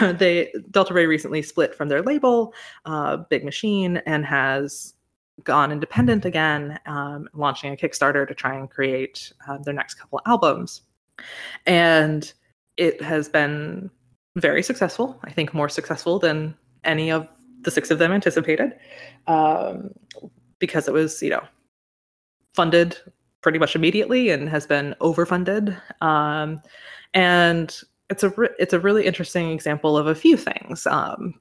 they 0.12 0.52
Delta 0.70 0.94
Rae 0.94 1.06
recently 1.06 1.42
split 1.42 1.74
from 1.74 1.88
their 1.88 2.02
label, 2.02 2.54
uh, 2.84 3.16
Big 3.16 3.44
Machine, 3.44 3.98
and 4.06 4.24
has 4.24 4.94
gone 5.44 5.70
independent 5.70 6.24
again, 6.24 6.78
um, 6.86 7.28
launching 7.34 7.72
a 7.72 7.76
Kickstarter 7.76 8.26
to 8.26 8.34
try 8.34 8.54
and 8.54 8.70
create 8.70 9.32
uh, 9.48 9.58
their 9.58 9.74
next 9.74 9.94
couple 9.94 10.20
albums. 10.26 10.82
And 11.66 12.32
it 12.76 13.02
has 13.02 13.28
been 13.28 13.90
very 14.36 14.62
successful. 14.62 15.18
I 15.24 15.30
think 15.30 15.52
more 15.52 15.68
successful 15.68 16.18
than 16.18 16.54
any 16.84 17.10
of 17.10 17.28
the 17.62 17.70
six 17.70 17.90
of 17.90 17.98
them 17.98 18.12
anticipated. 18.12 18.78
Um, 19.26 19.90
because 20.58 20.88
it 20.88 20.94
was, 20.94 21.22
you 21.22 21.30
know, 21.30 21.42
funded 22.54 22.96
pretty 23.42 23.58
much 23.58 23.76
immediately 23.76 24.30
and 24.30 24.48
has 24.48 24.66
been 24.66 24.94
overfunded. 25.00 25.78
Um, 26.00 26.60
and 27.14 27.78
it's 28.10 28.22
a 28.22 28.30
re- 28.30 28.54
it's 28.58 28.72
a 28.72 28.80
really 28.80 29.06
interesting 29.06 29.50
example 29.50 29.96
of 29.96 30.06
a 30.06 30.14
few 30.14 30.36
things. 30.36 30.86
Um, 30.86 31.40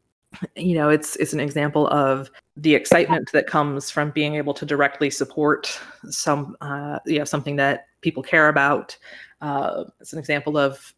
you 0.55 0.75
know, 0.75 0.89
it's 0.89 1.15
it's 1.17 1.33
an 1.33 1.39
example 1.39 1.87
of 1.87 2.29
the 2.57 2.75
excitement 2.75 3.31
that 3.33 3.47
comes 3.47 3.89
from 3.89 4.11
being 4.11 4.35
able 4.35 4.53
to 4.53 4.65
directly 4.65 5.09
support 5.09 5.79
some 6.09 6.55
uh, 6.61 6.99
you 7.05 7.19
know 7.19 7.25
something 7.25 7.55
that 7.57 7.87
people 8.01 8.23
care 8.23 8.49
about 8.49 8.97
uh, 9.41 9.83
it's 9.99 10.13
an 10.13 10.19
example 10.19 10.57
of 10.57 10.93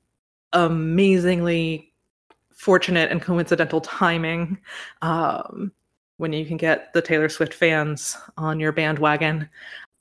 amazingly 0.53 1.93
fortunate 2.53 3.11
and 3.11 3.21
coincidental 3.21 3.81
timing 3.81 4.57
um, 5.01 5.71
when 6.17 6.33
you 6.33 6.45
can 6.45 6.57
get 6.57 6.91
the 6.93 7.01
taylor 7.01 7.29
swift 7.29 7.53
fans 7.53 8.17
on 8.37 8.59
your 8.59 8.71
bandwagon 8.71 9.47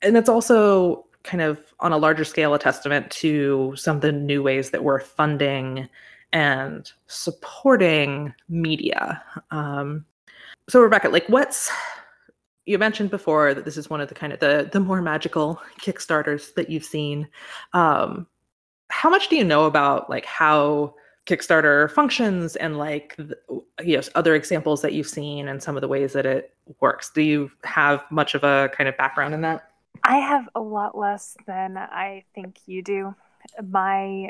and 0.01 0.17
it's 0.17 0.29
also 0.29 1.05
kind 1.27 1.41
of 1.41 1.59
on 1.81 1.91
a 1.91 1.97
larger 1.97 2.23
scale 2.23 2.53
a 2.53 2.59
testament 2.59 3.11
to 3.11 3.73
some 3.75 3.97
of 3.97 4.01
the 4.01 4.11
new 4.11 4.41
ways 4.41 4.71
that 4.71 4.83
we're 4.83 4.99
funding 4.99 5.87
and 6.33 6.91
supporting 7.07 8.33
media. 8.49 9.21
Um, 9.51 10.05
so 10.69 10.81
rebecca 10.81 11.09
like 11.09 11.27
what's 11.27 11.69
you 12.65 12.77
mentioned 12.77 13.09
before 13.09 13.53
that 13.53 13.65
this 13.65 13.77
is 13.77 13.89
one 13.89 14.01
of 14.01 14.09
the 14.09 14.15
kind 14.15 14.33
of 14.33 14.39
the 14.39 14.69
the 14.71 14.79
more 14.79 15.01
magical 15.01 15.61
kickstarters 15.81 16.53
that 16.55 16.69
you've 16.69 16.85
seen. 16.85 17.27
Um, 17.73 18.27
how 18.89 19.09
much 19.09 19.29
do 19.29 19.35
you 19.35 19.43
know 19.43 19.65
about 19.65 20.09
like 20.09 20.25
how 20.25 20.95
kickstarter 21.25 21.91
functions 21.91 22.55
and 22.55 22.77
like 22.77 23.17
you 23.83 23.97
know 23.97 24.01
other 24.15 24.33
examples 24.33 24.81
that 24.81 24.93
you've 24.93 25.07
seen 25.07 25.47
and 25.47 25.61
some 25.61 25.75
of 25.75 25.81
the 25.81 25.87
ways 25.87 26.13
that 26.13 26.25
it 26.25 26.53
works? 26.79 27.11
Do 27.13 27.21
you 27.21 27.51
have 27.63 28.03
much 28.11 28.35
of 28.35 28.43
a 28.43 28.69
kind 28.73 28.87
of 28.87 28.97
background 28.97 29.33
in 29.33 29.41
that 29.41 29.71
i 30.03 30.17
have 30.17 30.47
a 30.55 30.59
lot 30.59 30.97
less 30.97 31.35
than 31.45 31.77
i 31.77 32.23
think 32.33 32.57
you 32.65 32.81
do 32.81 33.15
my 33.63 34.29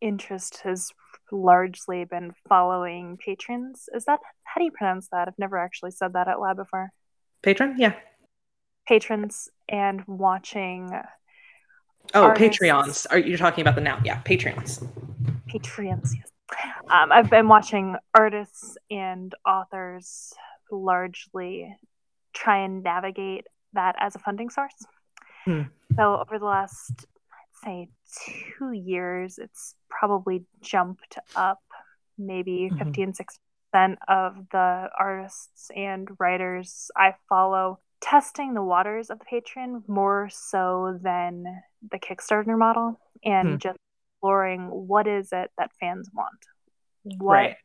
interest 0.00 0.60
has 0.62 0.92
largely 1.32 2.04
been 2.04 2.32
following 2.48 3.16
patrons. 3.16 3.88
Is 3.94 4.04
that 4.04 4.20
how 4.44 4.58
do 4.58 4.64
you 4.64 4.70
pronounce 4.70 5.08
that? 5.08 5.28
I've 5.28 5.38
never 5.38 5.58
actually 5.58 5.90
said 5.90 6.12
that 6.12 6.28
out 6.28 6.40
loud 6.40 6.56
before. 6.56 6.92
Patron, 7.42 7.76
yeah. 7.78 7.94
Patrons 8.86 9.48
and 9.68 10.02
watching. 10.06 10.90
Oh, 12.14 12.24
artists. 12.24 12.58
Patreons. 12.58 13.06
Are 13.10 13.18
you 13.18 13.36
talking 13.36 13.62
about 13.62 13.74
the 13.74 13.80
now? 13.80 14.00
Yeah, 14.04 14.22
Patreons. 14.22 14.86
Patreons, 15.52 16.10
yes. 16.14 16.30
Um, 16.88 17.10
I've 17.10 17.28
been 17.28 17.48
watching 17.48 17.96
artists 18.14 18.76
and 18.90 19.34
authors 19.44 20.32
largely 20.70 21.76
try 22.32 22.58
and 22.58 22.84
navigate 22.84 23.46
that 23.72 23.96
as 23.98 24.14
a 24.14 24.20
funding 24.20 24.50
source. 24.50 24.86
Hmm. 25.46 25.62
So 25.96 26.16
over 26.20 26.38
the 26.38 26.44
last, 26.44 26.92
let's 26.92 27.64
say, 27.64 27.88
two 28.58 28.72
years, 28.72 29.38
it's 29.38 29.74
probably 29.88 30.44
jumped 30.60 31.16
up 31.34 31.60
maybe 32.18 32.68
mm-hmm. 32.70 32.78
50 32.78 33.02
and 33.02 33.16
60 33.16 33.40
percent 33.72 33.98
of 34.08 34.36
the 34.52 34.88
artists 34.98 35.70
and 35.74 36.08
writers 36.18 36.90
I 36.96 37.14
follow 37.28 37.80
testing 38.00 38.54
the 38.54 38.62
waters 38.62 39.10
of 39.10 39.18
the 39.18 39.24
Patreon 39.24 39.82
more 39.88 40.28
so 40.30 40.98
than 41.02 41.44
the 41.90 41.98
Kickstarter 41.98 42.56
model 42.56 43.00
and 43.24 43.52
hmm. 43.52 43.56
just 43.56 43.78
exploring 44.14 44.68
what 44.68 45.06
is 45.06 45.28
it 45.32 45.50
that 45.58 45.70
fans 45.80 46.10
want. 46.14 46.46
What 47.18 47.34
right. 47.34 47.56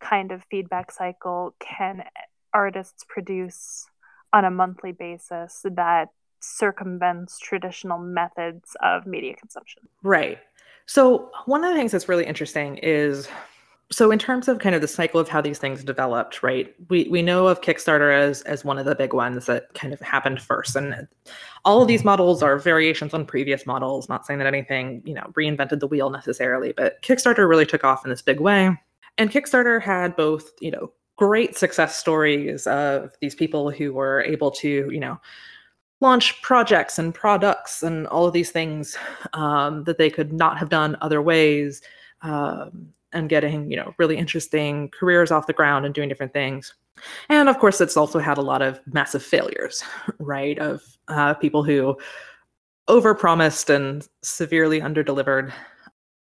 kind 0.00 0.32
of 0.32 0.42
feedback 0.50 0.90
cycle 0.90 1.54
can 1.58 2.04
artists 2.54 3.04
produce 3.08 3.86
on 4.32 4.44
a 4.44 4.50
monthly 4.50 4.92
basis 4.92 5.60
that 5.64 6.08
circumvents 6.42 7.38
traditional 7.38 7.98
methods 7.98 8.76
of 8.82 9.06
media 9.06 9.34
consumption. 9.34 9.82
Right. 10.02 10.38
So, 10.86 11.30
one 11.46 11.64
of 11.64 11.70
the 11.70 11.76
things 11.76 11.92
that's 11.92 12.08
really 12.08 12.26
interesting 12.26 12.78
is 12.78 13.28
so 13.92 14.10
in 14.10 14.18
terms 14.18 14.48
of 14.48 14.58
kind 14.58 14.74
of 14.74 14.80
the 14.80 14.88
cycle 14.88 15.20
of 15.20 15.28
how 15.28 15.40
these 15.40 15.58
things 15.58 15.84
developed, 15.84 16.42
right? 16.42 16.74
We 16.88 17.06
we 17.10 17.22
know 17.22 17.46
of 17.46 17.60
Kickstarter 17.60 18.18
as 18.18 18.40
as 18.42 18.64
one 18.64 18.78
of 18.78 18.86
the 18.86 18.94
big 18.94 19.12
ones 19.12 19.46
that 19.46 19.72
kind 19.74 19.92
of 19.92 20.00
happened 20.00 20.40
first, 20.40 20.74
and 20.74 21.06
all 21.64 21.82
of 21.82 21.88
these 21.88 22.00
mm-hmm. 22.00 22.08
models 22.08 22.42
are 22.42 22.58
variations 22.58 23.12
on 23.14 23.26
previous 23.26 23.66
models. 23.66 24.08
Not 24.08 24.26
saying 24.26 24.38
that 24.38 24.46
anything 24.46 25.02
you 25.04 25.14
know 25.14 25.30
reinvented 25.34 25.80
the 25.80 25.86
wheel 25.86 26.10
necessarily, 26.10 26.72
but 26.72 27.02
Kickstarter 27.02 27.48
really 27.48 27.66
took 27.66 27.84
off 27.84 28.04
in 28.04 28.10
this 28.10 28.22
big 28.22 28.40
way. 28.40 28.76
And 29.18 29.30
Kickstarter 29.30 29.80
had 29.80 30.16
both 30.16 30.52
you 30.60 30.70
know 30.70 30.90
great 31.16 31.56
success 31.56 31.96
stories 31.96 32.66
of 32.66 33.14
these 33.20 33.34
people 33.34 33.70
who 33.70 33.92
were 33.92 34.22
able 34.22 34.50
to 34.50 34.90
you 34.90 35.00
know 35.00 35.20
launch 36.02 36.42
projects 36.42 36.98
and 36.98 37.14
products 37.14 37.80
and 37.82 38.08
all 38.08 38.26
of 38.26 38.32
these 38.32 38.50
things 38.50 38.98
um, 39.34 39.84
that 39.84 39.98
they 39.98 40.10
could 40.10 40.32
not 40.32 40.58
have 40.58 40.68
done 40.68 40.96
other 41.00 41.22
ways 41.22 41.80
um, 42.22 42.88
and 43.12 43.28
getting 43.28 43.70
you 43.70 43.76
know 43.76 43.94
really 43.98 44.16
interesting 44.16 44.90
careers 44.90 45.30
off 45.30 45.46
the 45.46 45.52
ground 45.52 45.86
and 45.86 45.94
doing 45.94 46.08
different 46.08 46.32
things. 46.32 46.74
And 47.28 47.48
of 47.48 47.58
course 47.58 47.80
it's 47.80 47.96
also 47.96 48.18
had 48.18 48.36
a 48.36 48.42
lot 48.42 48.62
of 48.62 48.80
massive 48.92 49.22
failures 49.22 49.82
right 50.18 50.58
of 50.58 50.82
uh, 51.06 51.34
people 51.34 51.62
who 51.62 51.96
overpromised 52.88 53.72
and 53.72 54.06
severely 54.22 54.80
underdelivered. 54.80 55.52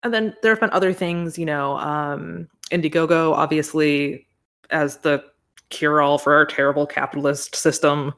And 0.04 0.14
then 0.14 0.36
there 0.44 0.52
have 0.52 0.60
been 0.60 0.70
other 0.72 0.94
things 0.94 1.40
you 1.40 1.46
know 1.46 1.78
um, 1.80 2.48
indiegogo 2.72 3.34
obviously 3.34 4.28
as 4.70 4.98
the 4.98 5.24
cure 5.70 6.02
all 6.02 6.20
for 6.20 6.36
our 6.36 6.46
terrible 6.46 6.86
capitalist 6.86 7.56
system 7.56 8.14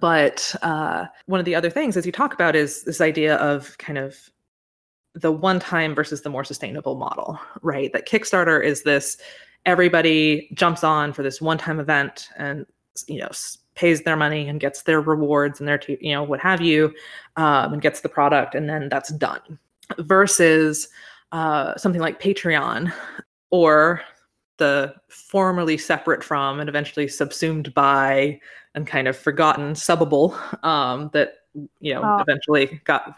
but 0.00 0.54
uh, 0.62 1.06
one 1.26 1.40
of 1.40 1.46
the 1.46 1.54
other 1.54 1.70
things 1.70 1.96
as 1.96 2.06
you 2.06 2.12
talk 2.12 2.32
about 2.32 2.54
is 2.54 2.84
this 2.84 3.00
idea 3.00 3.36
of 3.36 3.76
kind 3.78 3.98
of 3.98 4.30
the 5.14 5.32
one 5.32 5.58
time 5.58 5.94
versus 5.94 6.22
the 6.22 6.30
more 6.30 6.44
sustainable 6.44 6.94
model 6.94 7.38
right? 7.62 7.92
That 7.92 8.06
kickstarter 8.06 8.62
is 8.62 8.82
this 8.82 9.16
everybody 9.64 10.48
jumps 10.54 10.84
on 10.84 11.12
for 11.12 11.22
this 11.22 11.40
one 11.40 11.58
time 11.58 11.80
event 11.80 12.28
and 12.36 12.66
you 13.08 13.18
know 13.18 13.28
pays 13.74 14.02
their 14.02 14.16
money 14.16 14.48
and 14.48 14.60
gets 14.60 14.82
their 14.82 15.00
rewards 15.00 15.60
and 15.60 15.68
their 15.68 15.80
you 15.88 16.12
know 16.12 16.22
what 16.22 16.40
have 16.40 16.60
you 16.60 16.94
um, 17.36 17.72
and 17.72 17.82
gets 17.82 18.00
the 18.00 18.08
product 18.08 18.54
and 18.54 18.68
then 18.68 18.88
that's 18.88 19.12
done. 19.12 19.58
Versus 19.98 20.88
uh, 21.32 21.76
something 21.76 22.00
like 22.00 22.20
patreon 22.20 22.92
or 23.50 24.00
the 24.58 24.94
formerly 25.08 25.76
separate 25.76 26.24
from 26.24 26.60
and 26.60 26.68
eventually 26.68 27.08
subsumed 27.08 27.74
by 27.74 28.40
and 28.76 28.86
kind 28.86 29.08
of 29.08 29.16
forgotten 29.16 29.72
Subbable 29.72 30.36
um, 30.64 31.10
that 31.12 31.38
you 31.80 31.94
know 31.94 32.02
oh. 32.04 32.18
eventually 32.20 32.80
got 32.84 33.16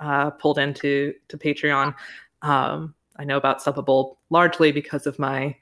uh, 0.00 0.30
pulled 0.30 0.58
into 0.58 1.14
to 1.28 1.38
Patreon. 1.38 1.94
Um, 2.42 2.94
I 3.16 3.24
know 3.24 3.38
about 3.38 3.60
Subbable 3.60 4.16
largely 4.28 4.72
because 4.72 5.06
of 5.06 5.18
my 5.18 5.56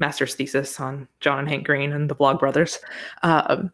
master's 0.00 0.34
thesis 0.34 0.80
on 0.80 1.08
John 1.20 1.40
and 1.40 1.48
Hank 1.48 1.66
Green 1.66 1.92
and 1.92 2.08
the 2.08 2.14
Vlogbrothers. 2.14 2.78
Um, 3.22 3.70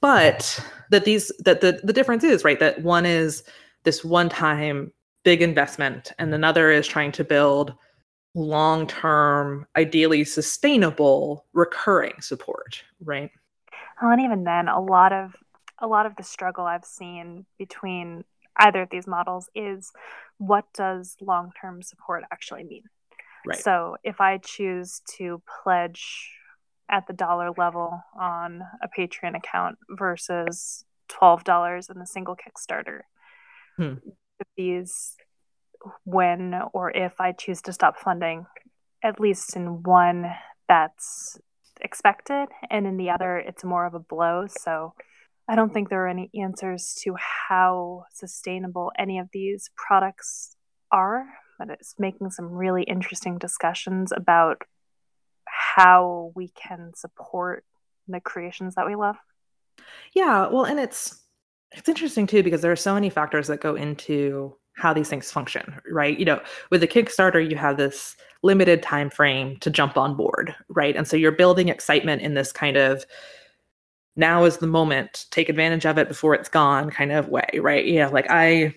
but 0.00 0.64
that 0.90 1.04
these 1.04 1.30
that 1.40 1.60
the 1.60 1.80
the 1.82 1.92
difference 1.92 2.24
is 2.24 2.44
right 2.44 2.60
that 2.60 2.82
one 2.82 3.04
is 3.04 3.42
this 3.82 4.04
one 4.04 4.28
time 4.28 4.92
big 5.24 5.42
investment 5.42 6.12
and 6.18 6.32
another 6.32 6.70
is 6.70 6.86
trying 6.86 7.12
to 7.12 7.24
build 7.24 7.74
long 8.34 8.86
term, 8.86 9.66
ideally 9.76 10.24
sustainable, 10.24 11.46
recurring 11.52 12.14
support, 12.20 12.82
right? 13.04 13.30
Well, 14.00 14.10
and 14.10 14.20
even 14.20 14.44
then, 14.44 14.68
a 14.68 14.80
lot 14.80 15.12
of 15.12 15.34
a 15.78 15.86
lot 15.86 16.06
of 16.06 16.16
the 16.16 16.22
struggle 16.22 16.64
I've 16.66 16.84
seen 16.84 17.46
between 17.58 18.24
either 18.56 18.82
of 18.82 18.90
these 18.90 19.06
models 19.06 19.48
is 19.54 19.92
what 20.38 20.66
does 20.72 21.16
long 21.20 21.52
term 21.60 21.82
support 21.82 22.24
actually 22.32 22.64
mean? 22.64 22.84
Right. 23.46 23.58
So 23.58 23.96
if 24.02 24.20
I 24.20 24.38
choose 24.38 25.02
to 25.16 25.42
pledge 25.62 26.30
at 26.88 27.06
the 27.06 27.12
dollar 27.12 27.50
level 27.56 28.02
on 28.18 28.62
a 28.82 28.88
Patreon 28.88 29.36
account 29.36 29.78
versus 29.90 30.84
twelve 31.08 31.44
dollars 31.44 31.88
in 31.88 32.00
a 32.00 32.06
single 32.06 32.36
Kickstarter, 32.36 33.00
hmm. 33.76 33.94
these 34.56 35.16
when 36.04 36.54
or 36.72 36.90
if 36.90 37.20
I 37.20 37.32
choose 37.32 37.60
to 37.62 37.72
stop 37.72 37.98
funding, 37.98 38.46
at 39.02 39.20
least 39.20 39.56
in 39.56 39.82
one 39.82 40.32
that's 40.68 41.38
expected, 41.84 42.48
and 42.70 42.86
in 42.86 42.96
the 42.96 43.10
other 43.10 43.38
it's 43.38 43.62
more 43.62 43.86
of 43.86 43.94
a 43.94 44.00
blow. 44.00 44.46
So 44.48 44.94
I 45.48 45.54
don't 45.54 45.72
think 45.72 45.88
there 45.88 46.04
are 46.04 46.08
any 46.08 46.30
answers 46.34 46.96
to 47.02 47.14
how 47.48 48.06
sustainable 48.12 48.90
any 48.98 49.18
of 49.18 49.28
these 49.32 49.70
products 49.76 50.56
are, 50.90 51.26
but 51.58 51.68
it's 51.70 51.94
making 51.98 52.30
some 52.30 52.46
really 52.46 52.82
interesting 52.82 53.38
discussions 53.38 54.12
about 54.16 54.62
how 55.46 56.32
we 56.34 56.48
can 56.48 56.92
support 56.96 57.64
the 58.08 58.20
creations 58.20 58.74
that 58.74 58.86
we 58.86 58.96
love. 58.96 59.16
Yeah, 60.14 60.48
well, 60.48 60.64
and 60.64 60.80
it's 60.80 61.20
it's 61.72 61.88
interesting 61.88 62.26
too 62.26 62.42
because 62.42 62.62
there 62.62 62.72
are 62.72 62.76
so 62.76 62.94
many 62.94 63.10
factors 63.10 63.48
that 63.48 63.60
go 63.60 63.74
into 63.74 64.56
how 64.76 64.92
these 64.92 65.08
things 65.08 65.30
function 65.30 65.80
right? 65.90 66.18
You 66.18 66.24
know 66.24 66.40
with 66.70 66.82
a 66.82 66.88
kickstarter 66.88 67.48
you 67.48 67.56
have 67.56 67.76
this 67.76 68.16
limited 68.42 68.82
time 68.82 69.10
frame 69.10 69.56
to 69.58 69.70
jump 69.70 69.96
on 69.96 70.16
board 70.16 70.54
right? 70.68 70.96
And 70.96 71.06
so 71.06 71.16
you're 71.16 71.32
building 71.32 71.68
excitement 71.68 72.22
in 72.22 72.34
this 72.34 72.52
kind 72.52 72.76
of 72.76 73.04
now 74.16 74.44
is 74.44 74.58
the 74.58 74.66
moment. 74.66 75.26
Take 75.30 75.48
advantage 75.48 75.86
of 75.86 75.98
it 75.98 76.08
before 76.08 76.34
it's 76.34 76.48
gone 76.48 76.90
kind 76.90 77.12
of 77.12 77.28
way 77.28 77.48
right? 77.54 77.86
Yeah 77.86 78.08
like 78.08 78.26
i 78.30 78.74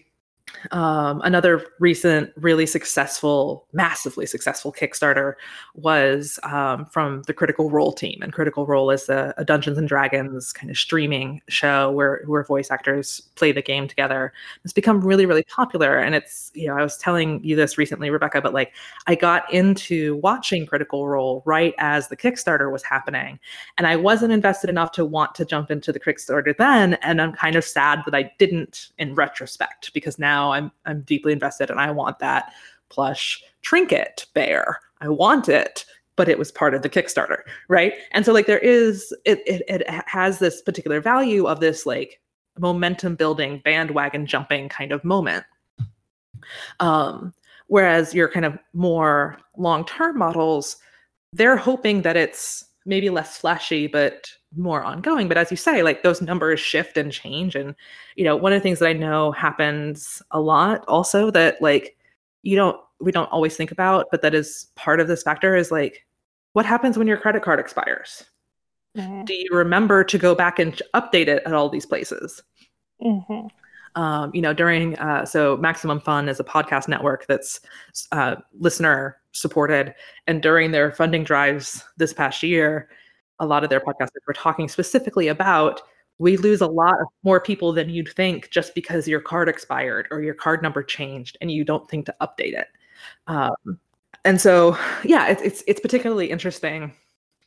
um, 0.72 1.22
another 1.24 1.66
recent, 1.80 2.32
really 2.36 2.66
successful, 2.66 3.66
massively 3.74 4.26
successful 4.26 4.74
Kickstarter 4.74 5.34
was 5.76 6.40
um, 6.44 6.86
from 6.86 7.22
the 7.24 7.34
Critical 7.34 7.70
Role 7.70 7.94
team. 7.94 8.20
And 8.22 8.34
Critical 8.34 8.66
Role 8.66 8.90
is 8.90 9.08
a, 9.10 9.34
a, 9.38 9.46
Dungeons 9.46 9.78
and 9.78 9.88
Dragons 9.88 10.52
kind 10.52 10.70
of 10.70 10.78
streaming 10.78 11.42
show 11.48 11.92
where 11.92 12.24
where 12.26 12.44
voice 12.44 12.72
actors 12.72 13.22
play 13.36 13.52
the 13.52 13.62
game 13.62 13.88
together. 13.88 14.34
It's 14.64 14.74
become 14.74 15.02
really, 15.02 15.26
really 15.26 15.44
popular. 15.44 15.98
And 15.98 16.16
it's 16.16 16.52
you 16.54 16.68
know 16.68 16.78
I 16.78 16.84
was 16.84 16.98
telling 16.98 17.44
you 17.44 17.56
this 17.56 17.78
recently, 17.78 18.10
Rebecca, 18.10 18.42
but 18.42 18.54
like 18.54 18.74
I 19.06 19.16
got 19.16 19.52
into 19.54 20.18
watching 20.18 20.66
Critical 20.66 21.08
Role 21.08 21.44
right 21.46 21.74
as 21.78 22.08
the 22.08 22.18
Kickstarter 22.18 22.72
was 22.72 22.84
happening, 22.84 23.40
and 23.78 23.88
I 23.88 23.96
wasn't 23.96 24.34
invested 24.34 24.70
enough 24.70 24.92
to 24.94 25.06
want 25.06 25.36
to 25.36 25.46
jump 25.46 25.72
into 25.72 25.92
the 25.94 26.00
Kickstarter 26.00 26.56
then. 26.58 26.96
And 26.96 27.22
I'm 27.22 27.34
kind 27.34 27.56
of 27.56 27.64
sad 27.64 28.02
that 28.06 28.16
I 28.16 28.32
didn't 28.38 28.90
in 28.98 29.16
retrospect 29.16 29.94
because 29.94 30.20
now 30.20 30.37
now 30.38 30.52
I'm 30.52 30.72
I'm 30.86 31.02
deeply 31.02 31.34
invested 31.34 31.70
and 31.70 31.80
I 31.80 31.90
want 31.92 32.20
that 32.20 32.54
plush 32.90 33.42
trinket 33.62 34.26
bear. 34.34 34.80
I 35.02 35.10
want 35.10 35.50
it, 35.50 35.86
but 36.16 36.30
it 36.30 36.40
was 36.40 36.52
part 36.52 36.74
of 36.74 36.82
the 36.82 36.90
Kickstarter, 36.90 37.40
right? 37.68 37.94
And 38.12 38.26
so 38.26 38.34
like 38.34 38.46
there 38.46 38.60
is 38.60 39.14
it 39.26 39.40
it, 39.46 39.64
it 39.68 39.90
has 40.08 40.40
this 40.40 40.62
particular 40.62 41.02
value 41.02 41.48
of 41.48 41.60
this 41.60 41.86
like 41.86 42.22
momentum 42.60 43.16
building, 43.16 43.62
bandwagon 43.64 44.26
jumping 44.26 44.70
kind 44.70 44.92
of 44.92 45.04
moment. 45.04 45.46
Um, 46.80 47.34
whereas 47.68 48.14
your 48.14 48.30
kind 48.30 48.46
of 48.46 48.58
more 48.74 49.38
long-term 49.58 50.18
models, 50.18 50.78
they're 51.34 51.58
hoping 51.58 52.04
that 52.04 52.16
it's 52.16 52.64
maybe 52.86 53.10
less 53.10 53.38
flashy 53.38 53.86
but 53.88 54.30
more 54.56 54.84
ongoing 54.84 55.28
but 55.28 55.38
as 55.38 55.52
you 55.52 55.58
say 55.58 55.84
like 55.84 56.04
those 56.04 56.22
numbers 56.22 56.60
shift 56.60 56.98
and 56.98 57.12
change 57.12 57.56
and 57.56 57.76
you 58.16 58.24
know 58.24 58.36
one 58.36 58.54
of 58.54 58.58
the 58.58 58.64
things 58.64 58.80
that 58.80 58.88
i 58.88 58.94
know 58.94 59.32
happens 59.32 60.22
a 60.32 60.40
lot 60.40 60.86
also 60.88 61.30
that 61.30 61.62
like 61.62 61.98
you 62.44 62.56
don't 62.56 62.80
we 63.00 63.12
don't 63.12 63.32
always 63.32 63.58
think 63.58 63.72
about 63.72 64.08
but 64.10 64.22
that 64.22 64.34
is 64.34 64.68
part 64.76 65.00
of 65.00 65.08
this 65.08 65.22
factor 65.22 65.56
is 65.56 65.70
like 65.70 66.06
what 66.54 66.66
happens 66.66 66.98
when 66.98 67.08
your 67.08 67.18
credit 67.18 67.44
card 67.44 67.60
expires 67.60 68.24
mm-hmm. 68.96 69.26
do 69.26 69.34
you 69.34 69.50
remember 69.52 70.04
to 70.04 70.18
go 70.18 70.34
back 70.34 70.60
and 70.60 70.82
update 70.94 71.28
it 71.28 71.44
at 71.46 71.54
all 71.54 71.68
these 71.68 71.86
places 71.86 72.42
mm-hmm. 73.02 74.02
um, 74.02 74.32
you 74.34 74.42
know 74.42 74.54
during 74.54 74.98
uh, 74.98 75.26
so 75.26 75.58
maximum 75.58 76.00
fun 76.00 76.30
is 76.30 76.40
a 76.40 76.44
podcast 76.44 76.88
network 76.88 77.28
that's 77.28 77.60
uh, 78.14 78.36
listener 78.60 79.18
supported 79.34 79.94
and 80.26 80.42
during 80.42 80.72
their 80.72 80.92
funding 80.94 81.26
drives 81.26 81.84
this 81.98 82.14
past 82.14 82.42
year 82.42 82.88
a 83.40 83.46
lot 83.46 83.64
of 83.64 83.70
their 83.70 83.80
podcasters 83.80 84.26
were 84.28 84.34
talking 84.34 84.68
specifically 84.68 85.28
about 85.28 85.82
we 86.20 86.38
lose 86.38 86.62
a 86.62 86.68
lot 86.68 87.00
of 87.00 87.08
more 87.24 87.40
people 87.40 87.72
than 87.72 87.90
you'd 87.90 88.10
think 88.10 88.50
just 88.50 88.74
because 88.74 89.08
your 89.08 89.20
card 89.20 89.48
expired 89.48 90.08
or 90.10 90.22
your 90.22 90.34
card 90.34 90.64
number 90.64 90.82
changed 90.82 91.38
and 91.42 91.52
you 91.52 91.64
don't 91.64 91.88
think 91.90 92.06
to 92.08 92.16
update 92.22 92.58
it. 92.58 92.68
Um, 93.28 93.80
and 94.26 94.42
so, 94.42 94.78
yeah, 95.04 95.28
it's, 95.28 95.42
it's 95.42 95.64
it's 95.68 95.80
particularly 95.80 96.32
interesting 96.32 96.94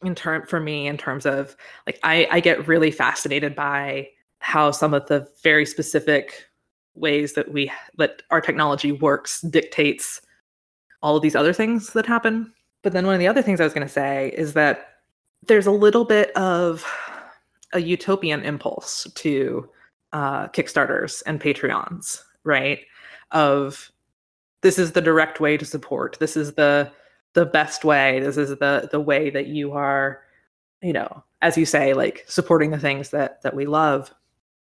in 0.02 0.14
term 0.14 0.47
for 0.47 0.61
me 0.61 0.87
in 0.87 0.97
terms 0.97 1.26
of 1.26 1.56
like 1.87 1.99
I, 2.02 2.28
I 2.30 2.40
get 2.40 2.66
really 2.66 2.90
fascinated 2.90 3.54
by 3.54 4.09
how 4.38 4.70
some 4.70 4.94
of 4.94 5.06
the 5.06 5.28
very 5.42 5.66
specific 5.66 6.47
ways 6.94 7.35
that 7.35 7.52
we 7.52 7.70
that 7.99 8.23
our 8.30 8.40
technology 8.40 8.92
works 8.92 9.40
dictates 9.42 10.20
all 11.02 11.16
of 11.16 11.23
these 11.23 11.37
other 11.37 11.52
things 11.52 11.92
that 11.92 12.06
happen. 12.06 12.52
But 12.82 12.92
then 12.92 13.04
one 13.04 13.14
of 13.14 13.20
the 13.20 13.28
other 13.28 13.42
things 13.42 13.61
I 13.61 13.64
was 13.64 13.75
going 13.75 13.87
to 13.87 13.92
say 13.92 14.32
is 14.37 14.54
that 14.54 14.89
there's 15.47 15.66
a 15.66 15.73
little 15.73 16.04
bit 16.04 16.30
of 16.37 16.85
a 17.73 17.80
utopian 17.80 18.42
impulse 18.42 19.06
to 19.14 19.68
uh, 20.12 20.49
Kickstarters 20.49 21.23
and 21.26 21.40
Patreons, 21.40 22.23
right? 22.44 22.80
Of 23.30 23.90
this 24.62 24.78
is 24.78 24.92
the 24.92 25.00
direct 25.00 25.40
way 25.40 25.56
to 25.56 25.64
support. 25.64 26.16
This 26.20 26.37
is 26.37 26.54
the 26.54 26.92
the 27.32 27.47
best 27.47 27.85
way. 27.85 28.20
This 28.20 28.37
is 28.37 28.50
the 28.50 28.88
the 28.91 29.00
way 29.00 29.30
that 29.30 29.47
you 29.47 29.73
are, 29.73 30.23
you 30.82 30.93
know, 30.93 31.23
as 31.43 31.56
you 31.56 31.65
say, 31.65 31.95
like 31.95 32.25
supporting 32.28 32.71
the 32.71 32.78
things 32.78 33.10
that 33.10 33.43
that 33.43 33.54
we 33.54 33.67
love. 33.67 34.12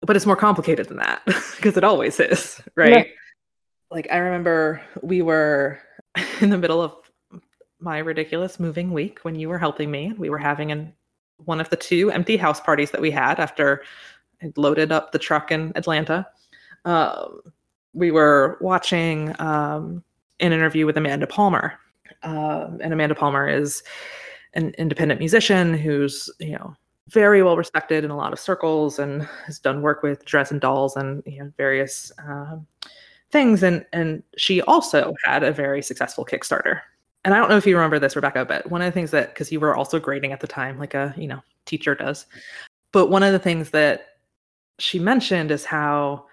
But 0.02 0.16
it's 0.16 0.26
more 0.26 0.36
complicated 0.36 0.88
than 0.88 0.98
that 0.98 1.22
because 1.56 1.76
it 1.76 1.84
always 1.84 2.20
is, 2.20 2.60
right? 2.74 3.06
Yeah. 3.06 3.12
Like 3.90 4.08
I 4.10 4.18
remember 4.18 4.82
we 5.00 5.22
were 5.22 5.78
in 6.40 6.50
the 6.50 6.58
middle 6.58 6.82
of 6.82 6.94
my 7.86 7.98
ridiculous 7.98 8.58
moving 8.58 8.90
week 8.90 9.20
when 9.22 9.36
you 9.36 9.48
were 9.48 9.58
helping 9.58 9.92
me. 9.92 10.12
We 10.18 10.28
were 10.28 10.38
having 10.38 10.72
an 10.72 10.92
one 11.44 11.60
of 11.60 11.70
the 11.70 11.76
two 11.76 12.10
empty 12.10 12.36
house 12.36 12.60
parties 12.60 12.90
that 12.90 13.00
we 13.00 13.12
had 13.12 13.38
after 13.38 13.84
I 14.42 14.52
loaded 14.56 14.90
up 14.90 15.12
the 15.12 15.20
truck 15.20 15.52
in 15.52 15.72
Atlanta. 15.76 16.26
Um, 16.84 17.40
we 17.94 18.10
were 18.10 18.58
watching 18.60 19.34
um, 19.38 20.02
an 20.40 20.52
interview 20.52 20.84
with 20.84 20.96
Amanda 20.96 21.28
Palmer, 21.28 21.74
um, 22.24 22.80
and 22.82 22.92
Amanda 22.92 23.14
Palmer 23.14 23.48
is 23.48 23.84
an 24.54 24.74
independent 24.78 25.20
musician 25.20 25.72
who's 25.72 26.28
you 26.40 26.52
know 26.52 26.74
very 27.08 27.40
well 27.40 27.56
respected 27.56 28.02
in 28.02 28.10
a 28.10 28.16
lot 28.16 28.32
of 28.32 28.40
circles 28.40 28.98
and 28.98 29.22
has 29.46 29.60
done 29.60 29.80
work 29.80 30.02
with 30.02 30.24
Dresden 30.24 30.58
Dolls 30.58 30.96
and 30.96 31.22
you 31.24 31.38
know, 31.38 31.52
various 31.56 32.10
um, 32.26 32.66
things. 33.30 33.62
And 33.62 33.86
and 33.92 34.24
she 34.36 34.60
also 34.62 35.14
had 35.24 35.44
a 35.44 35.52
very 35.52 35.82
successful 35.82 36.24
Kickstarter 36.24 36.80
and 37.26 37.34
I 37.34 37.38
don't 37.38 37.50
know 37.50 37.56
if 37.56 37.66
you 37.66 37.74
remember 37.74 37.98
this, 37.98 38.14
Rebecca, 38.14 38.44
but 38.44 38.70
one 38.70 38.80
of 38.80 38.86
the 38.86 38.92
things 38.92 39.10
that 39.10 39.34
because 39.34 39.50
you 39.50 39.58
were 39.58 39.74
also 39.74 39.98
grading 39.98 40.32
at 40.32 40.38
the 40.38 40.46
time, 40.46 40.78
like 40.78 40.94
a 40.94 41.12
you 41.18 41.26
know 41.26 41.42
teacher 41.64 41.96
does, 41.96 42.24
but 42.92 43.08
one 43.08 43.24
of 43.24 43.32
the 43.32 43.38
things 43.40 43.70
that 43.70 44.18
she 44.78 45.00
mentioned 45.00 45.50
is 45.50 45.64
how 45.64 46.24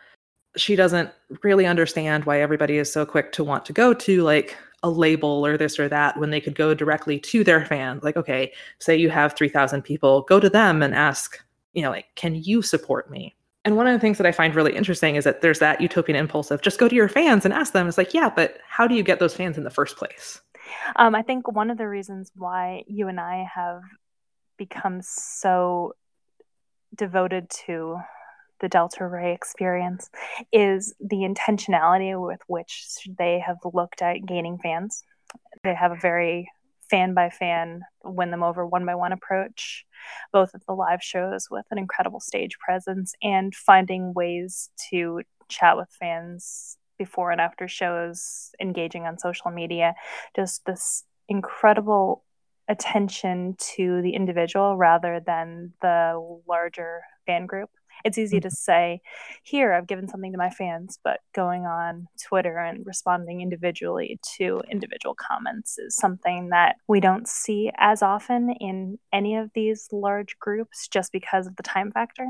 she 0.56 0.76
doesn't 0.76 1.10
really 1.42 1.66
understand 1.66 2.26
why 2.26 2.40
everybody 2.40 2.78
is 2.78 2.94
so 2.94 3.08
quick 3.08 3.32
to 3.32 3.44
want 3.44 3.66
to 3.66 3.74
go 3.74 3.92
to 3.92 4.22
like 4.22 4.56
a 4.84 4.90
label 4.90 5.44
or 5.44 5.58
this 5.58 5.80
or 5.80 5.90
that 5.90 6.16
when 6.20 6.30
they 6.30 6.40
could 6.40 6.54
go 6.54 6.76
directly 6.76 7.18
to 7.18 7.44
their 7.44 7.66
fans. 7.66 8.04
Like, 8.04 8.16
okay, 8.16 8.54
say 8.78 8.96
you 8.96 9.10
have 9.10 9.34
3,000 9.34 9.82
people, 9.82 10.22
go 10.24 10.40
to 10.40 10.50
them 10.50 10.84
and 10.84 10.94
ask, 10.94 11.40
you 11.74 11.82
know, 11.82 11.90
like, 11.90 12.06
can 12.16 12.36
you 12.36 12.62
support 12.62 13.10
me? 13.10 13.36
And 13.66 13.78
one 13.78 13.88
of 13.88 13.94
the 13.94 14.00
things 14.00 14.18
that 14.18 14.28
I 14.28 14.34
find 14.34 14.54
really 14.54 14.76
interesting 14.76 15.16
is 15.16 15.24
that 15.24 15.42
there's 15.42 15.60
that 15.60 15.82
utopian 15.82 16.18
impulse 16.18 16.52
of 16.52 16.62
just 16.62 16.80
go 16.80 16.90
to 16.90 16.96
your 16.96 17.08
fans 17.08 17.46
and 17.46 17.54
ask 17.54 17.74
them. 17.74 17.88
It's 17.88 17.98
like, 17.98 18.14
yeah, 18.14 18.30
but 18.30 18.58
how 18.68 18.86
do 18.86 18.94
you 18.94 19.04
get 19.04 19.20
those 19.20 19.34
fans 19.34 19.58
in 19.58 19.64
the 19.64 19.70
first 19.70 19.96
place? 19.96 20.42
Um, 20.96 21.16
I 21.16 21.22
think 21.22 21.52
one 21.52 21.70
of 21.70 21.78
the 21.78 21.88
reasons 21.88 22.32
why 22.36 22.84
you 22.88 23.08
and 23.08 23.20
I 23.20 23.48
have 23.54 23.82
become 24.58 25.02
so 25.02 25.94
devoted 26.96 27.50
to 27.66 27.98
the 28.60 28.70
Delta 28.70 29.06
Rae 29.06 29.34
experience 29.34 30.10
is 30.52 30.94
the 31.00 31.18
intentionality 31.18 32.20
with 32.20 32.40
which 32.48 32.86
they 33.18 33.40
have 33.40 33.58
looked 33.74 34.02
at 34.02 34.26
gaining 34.26 34.58
fans. 34.58 35.04
They 35.64 35.74
have 35.74 35.92
a 35.92 36.00
very 36.00 36.50
fan 36.90 37.14
by 37.14 37.30
fan, 37.30 37.82
win 38.04 38.32
them 38.32 38.44
over 38.44 38.66
one 38.66 38.86
by 38.86 38.96
one 38.96 39.12
approach, 39.12 39.86
both 40.32 40.54
at 40.54 40.66
the 40.66 40.74
live 40.74 41.02
shows 41.02 41.48
with 41.50 41.66
an 41.72 41.78
incredible 41.78 42.20
stage 42.20 42.58
presence 42.60 43.14
and 43.22 43.54
finding 43.56 44.14
ways 44.14 44.70
to 44.92 45.22
chat 45.50 45.76
with 45.76 45.90
fans 46.00 46.78
before 47.04 47.32
and 47.32 47.42
after 47.42 47.68
shows, 47.68 48.52
engaging 48.60 49.06
on 49.06 49.18
social 49.18 49.52
media, 49.52 49.94
just 50.36 50.66
this 50.66 51.04
incredible 51.28 52.24
attention 52.68 53.56
to 53.76 54.02
the 54.02 54.12
individual 54.12 54.78
rather 54.78 55.22
than 55.26 55.74
the 55.82 56.40
larger 56.48 57.02
fan 57.26 57.46
group. 57.46 57.70
It's 58.06 58.18
easy 58.18 58.40
to 58.40 58.48
mm-hmm. 58.48 58.54
say, 58.54 59.02
here, 59.44 59.74
I've 59.74 59.88
given 59.88 60.08
something 60.08 60.32
to 60.32 60.38
my 60.38 60.50
fans, 60.50 61.00
but 61.04 61.20
going 61.34 61.66
on 61.66 62.08
Twitter 62.28 62.58
and 62.58 62.86
responding 62.86 63.42
individually 63.42 64.20
to 64.38 64.62
individual 64.70 65.16
comments 65.16 65.78
is 65.78 65.96
something 65.96 66.50
that 66.50 66.76
we 66.88 67.00
don't 67.00 67.28
see 67.28 67.72
as 67.78 68.02
often 68.02 68.50
in 68.60 68.98
any 69.12 69.36
of 69.36 69.52
these 69.54 69.88
large 69.92 70.38
groups 70.40 70.88
just 70.88 71.12
because 71.12 71.48
of 71.48 71.56
the 71.56 71.64
time 71.64 71.92
factor. 71.92 72.28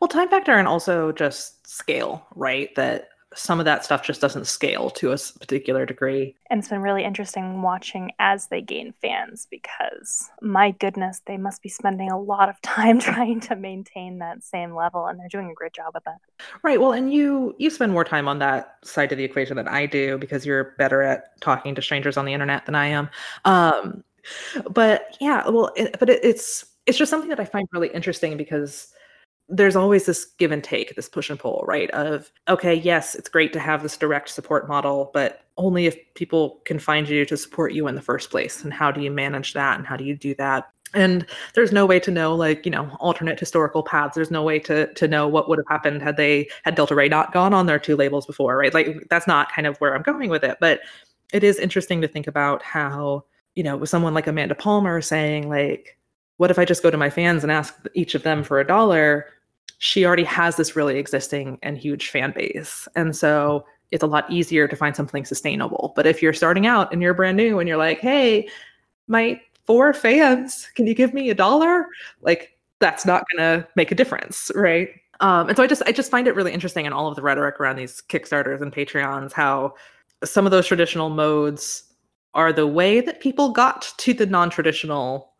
Well, 0.00 0.08
time 0.08 0.28
factor 0.28 0.52
and 0.52 0.68
also 0.68 1.12
just 1.12 1.66
scale, 1.66 2.26
right? 2.34 2.74
That 2.74 3.08
some 3.34 3.58
of 3.58 3.64
that 3.64 3.84
stuff 3.84 4.02
just 4.02 4.20
doesn't 4.20 4.46
scale 4.46 4.90
to 4.90 5.12
a 5.12 5.18
particular 5.40 5.86
degree. 5.86 6.36
And 6.50 6.58
it's 6.58 6.68
been 6.68 6.82
really 6.82 7.04
interesting 7.04 7.62
watching 7.62 8.12
as 8.18 8.46
they 8.46 8.60
gain 8.60 8.94
fans 9.00 9.46
because 9.50 10.30
my 10.40 10.70
goodness, 10.72 11.20
they 11.26 11.36
must 11.36 11.62
be 11.62 11.68
spending 11.68 12.10
a 12.10 12.20
lot 12.20 12.48
of 12.48 12.60
time 12.62 12.98
trying 12.98 13.40
to 13.40 13.56
maintain 13.56 14.18
that 14.18 14.42
same 14.42 14.74
level 14.74 15.06
and 15.06 15.18
they're 15.18 15.28
doing 15.28 15.50
a 15.50 15.54
great 15.54 15.74
job 15.74 15.92
with 15.94 16.04
that. 16.04 16.18
Right. 16.62 16.80
Well, 16.80 16.92
and 16.92 17.12
you 17.12 17.54
you 17.58 17.70
spend 17.70 17.92
more 17.92 18.04
time 18.04 18.28
on 18.28 18.38
that 18.38 18.76
side 18.82 19.12
of 19.12 19.18
the 19.18 19.24
equation 19.24 19.56
than 19.56 19.68
I 19.68 19.86
do 19.86 20.18
because 20.18 20.46
you're 20.46 20.74
better 20.78 21.02
at 21.02 21.40
talking 21.40 21.74
to 21.74 21.82
strangers 21.82 22.16
on 22.16 22.24
the 22.24 22.32
internet 22.32 22.66
than 22.66 22.74
I 22.74 22.86
am. 22.86 23.08
Um 23.44 24.04
but 24.70 25.16
yeah, 25.20 25.48
well, 25.48 25.70
it, 25.76 25.98
but 25.98 26.08
it, 26.08 26.20
it's 26.24 26.64
it's 26.86 26.98
just 26.98 27.10
something 27.10 27.30
that 27.30 27.40
I 27.40 27.44
find 27.44 27.66
really 27.72 27.88
interesting 27.88 28.36
because 28.36 28.88
there's 29.48 29.76
always 29.76 30.06
this 30.06 30.24
give 30.38 30.52
and 30.52 30.64
take, 30.64 30.96
this 30.96 31.08
push 31.08 31.28
and 31.28 31.38
pull, 31.38 31.64
right? 31.66 31.90
Of, 31.90 32.32
okay, 32.48 32.74
yes, 32.74 33.14
it's 33.14 33.28
great 33.28 33.52
to 33.52 33.60
have 33.60 33.82
this 33.82 33.96
direct 33.96 34.30
support 34.30 34.68
model, 34.68 35.10
but 35.12 35.42
only 35.56 35.86
if 35.86 35.96
people 36.14 36.60
can 36.64 36.78
find 36.78 37.08
you 37.08 37.24
to 37.26 37.36
support 37.36 37.72
you 37.72 37.86
in 37.86 37.94
the 37.94 38.02
first 38.02 38.30
place. 38.30 38.64
And 38.64 38.72
how 38.72 38.90
do 38.90 39.00
you 39.00 39.10
manage 39.10 39.52
that? 39.52 39.78
And 39.78 39.86
how 39.86 39.96
do 39.96 40.04
you 40.04 40.16
do 40.16 40.34
that? 40.36 40.70
And 40.94 41.26
there's 41.54 41.72
no 41.72 41.86
way 41.86 41.98
to 42.00 42.10
know, 42.10 42.34
like, 42.34 42.64
you 42.64 42.70
know, 42.70 42.96
alternate 43.00 43.38
historical 43.38 43.82
paths. 43.82 44.14
There's 44.14 44.30
no 44.30 44.42
way 44.42 44.60
to 44.60 44.92
to 44.94 45.08
know 45.08 45.26
what 45.26 45.48
would 45.48 45.58
have 45.58 45.66
happened 45.68 46.02
had 46.02 46.16
they 46.16 46.48
had 46.62 46.76
Delta 46.76 46.94
Rae 46.94 47.08
not 47.08 47.32
gone 47.32 47.52
on 47.52 47.66
their 47.66 47.80
two 47.80 47.96
labels 47.96 48.26
before, 48.26 48.56
right? 48.56 48.72
Like 48.72 49.06
that's 49.10 49.26
not 49.26 49.52
kind 49.52 49.66
of 49.66 49.76
where 49.78 49.94
I'm 49.94 50.02
going 50.02 50.30
with 50.30 50.44
it. 50.44 50.56
But 50.60 50.80
it 51.32 51.42
is 51.42 51.58
interesting 51.58 52.00
to 52.00 52.08
think 52.08 52.28
about 52.28 52.62
how, 52.62 53.24
you 53.56 53.64
know, 53.64 53.76
with 53.76 53.90
someone 53.90 54.14
like 54.14 54.28
Amanda 54.28 54.54
Palmer 54.54 55.00
saying, 55.00 55.48
like, 55.48 55.98
what 56.36 56.50
if 56.50 56.58
I 56.58 56.64
just 56.64 56.82
go 56.82 56.90
to 56.90 56.96
my 56.96 57.10
fans 57.10 57.42
and 57.42 57.52
ask 57.52 57.74
each 57.94 58.14
of 58.14 58.22
them 58.22 58.42
for 58.42 58.60
a 58.60 58.66
dollar? 58.66 59.26
She 59.78 60.04
already 60.04 60.24
has 60.24 60.56
this 60.56 60.76
really 60.76 60.98
existing 60.98 61.58
and 61.62 61.78
huge 61.78 62.10
fan 62.10 62.32
base. 62.32 62.88
And 62.96 63.14
so 63.14 63.64
it's 63.90 64.02
a 64.02 64.08
lot 64.08 64.30
easier 64.30 64.66
to 64.66 64.76
find 64.76 64.96
something 64.96 65.24
sustainable. 65.24 65.92
But 65.94 66.06
if 66.06 66.22
you're 66.22 66.32
starting 66.32 66.66
out 66.66 66.92
and 66.92 67.00
you're 67.00 67.14
brand 67.14 67.36
new 67.36 67.58
and 67.58 67.68
you're 67.68 67.78
like, 67.78 68.00
hey, 68.00 68.48
my 69.06 69.40
four 69.64 69.92
fans, 69.92 70.68
can 70.74 70.86
you 70.86 70.94
give 70.94 71.14
me 71.14 71.30
a 71.30 71.34
dollar? 71.34 71.86
Like, 72.20 72.58
that's 72.80 73.06
not 73.06 73.24
going 73.30 73.60
to 73.60 73.68
make 73.76 73.92
a 73.92 73.94
difference, 73.94 74.50
right? 74.54 74.88
Um, 75.20 75.48
and 75.48 75.56
so 75.56 75.62
I 75.62 75.66
just 75.66 75.82
I 75.86 75.92
just 75.92 76.10
find 76.10 76.26
it 76.26 76.34
really 76.34 76.52
interesting 76.52 76.86
in 76.86 76.92
all 76.92 77.06
of 77.06 77.14
the 77.14 77.22
rhetoric 77.22 77.60
around 77.60 77.76
these 77.76 78.02
Kickstarters 78.08 78.60
and 78.60 78.72
Patreons 78.72 79.32
how 79.32 79.74
some 80.24 80.44
of 80.44 80.50
those 80.50 80.66
traditional 80.66 81.08
modes 81.08 81.84
are 82.34 82.52
the 82.52 82.66
way 82.66 83.00
that 83.00 83.20
people 83.20 83.50
got 83.50 83.92
to 83.98 84.12
the 84.12 84.26
non-traditional 84.26 85.32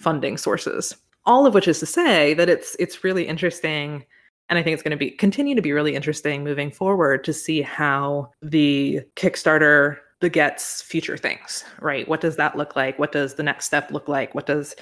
funding 0.00 0.36
sources. 0.36 0.96
All 1.26 1.46
of 1.46 1.54
which 1.54 1.68
is 1.68 1.78
to 1.80 1.86
say 1.86 2.34
that 2.34 2.48
it's 2.48 2.76
it's 2.78 3.04
really 3.04 3.26
interesting 3.26 4.04
and 4.48 4.58
I 4.58 4.62
think 4.62 4.74
it's 4.74 4.82
going 4.82 4.90
to 4.90 4.96
be 4.96 5.12
continue 5.12 5.54
to 5.54 5.62
be 5.62 5.72
really 5.72 5.94
interesting 5.94 6.42
moving 6.42 6.72
forward 6.72 7.22
to 7.24 7.32
see 7.32 7.62
how 7.62 8.32
the 8.42 9.00
Kickstarter 9.14 9.98
begets 10.20 10.82
future 10.82 11.16
things, 11.16 11.64
right? 11.80 12.06
What 12.08 12.20
does 12.20 12.36
that 12.36 12.56
look 12.56 12.74
like? 12.76 12.98
What 12.98 13.12
does 13.12 13.34
the 13.34 13.42
next 13.42 13.66
step 13.66 13.90
look 13.90 14.08
like? 14.08 14.34
What 14.34 14.46
does 14.46 14.74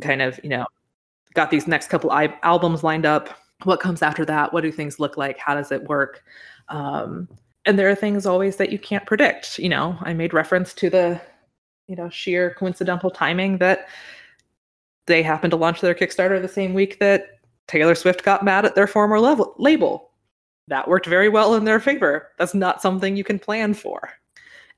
kind 0.00 0.22
of, 0.22 0.38
you 0.42 0.50
know, 0.50 0.66
got 1.34 1.50
these 1.50 1.66
next 1.66 1.88
couple 1.88 2.12
albums 2.12 2.84
lined 2.84 3.06
up? 3.06 3.30
What 3.64 3.80
comes 3.80 4.02
after 4.02 4.24
that? 4.26 4.52
What 4.52 4.60
do 4.60 4.70
things 4.70 5.00
look 5.00 5.16
like? 5.16 5.38
How 5.38 5.54
does 5.54 5.72
it 5.72 5.84
work? 5.84 6.22
Um, 6.68 7.26
and 7.64 7.78
there 7.78 7.88
are 7.88 7.94
things 7.94 8.26
always 8.26 8.56
that 8.56 8.70
you 8.70 8.78
can't 8.78 9.06
predict. 9.06 9.58
You 9.58 9.70
know, 9.70 9.98
I 10.02 10.12
made 10.12 10.34
reference 10.34 10.72
to 10.74 10.90
the, 10.90 11.20
you 11.88 11.96
know, 11.96 12.08
sheer 12.10 12.54
coincidental 12.58 13.10
timing 13.10 13.58
that 13.58 13.88
they 15.06 15.22
happened 15.22 15.52
to 15.52 15.56
launch 15.56 15.80
their 15.80 15.94
Kickstarter 15.94 16.40
the 16.40 16.48
same 16.48 16.74
week 16.74 16.98
that 16.98 17.38
Taylor 17.68 17.94
Swift 17.94 18.24
got 18.24 18.44
mad 18.44 18.64
at 18.64 18.74
their 18.74 18.86
former 18.86 19.18
level, 19.18 19.54
label. 19.58 20.10
That 20.68 20.88
worked 20.88 21.06
very 21.06 21.28
well 21.28 21.54
in 21.54 21.64
their 21.64 21.78
favor. 21.78 22.28
That's 22.38 22.54
not 22.54 22.82
something 22.82 23.16
you 23.16 23.24
can 23.24 23.38
plan 23.38 23.74
for. 23.74 24.10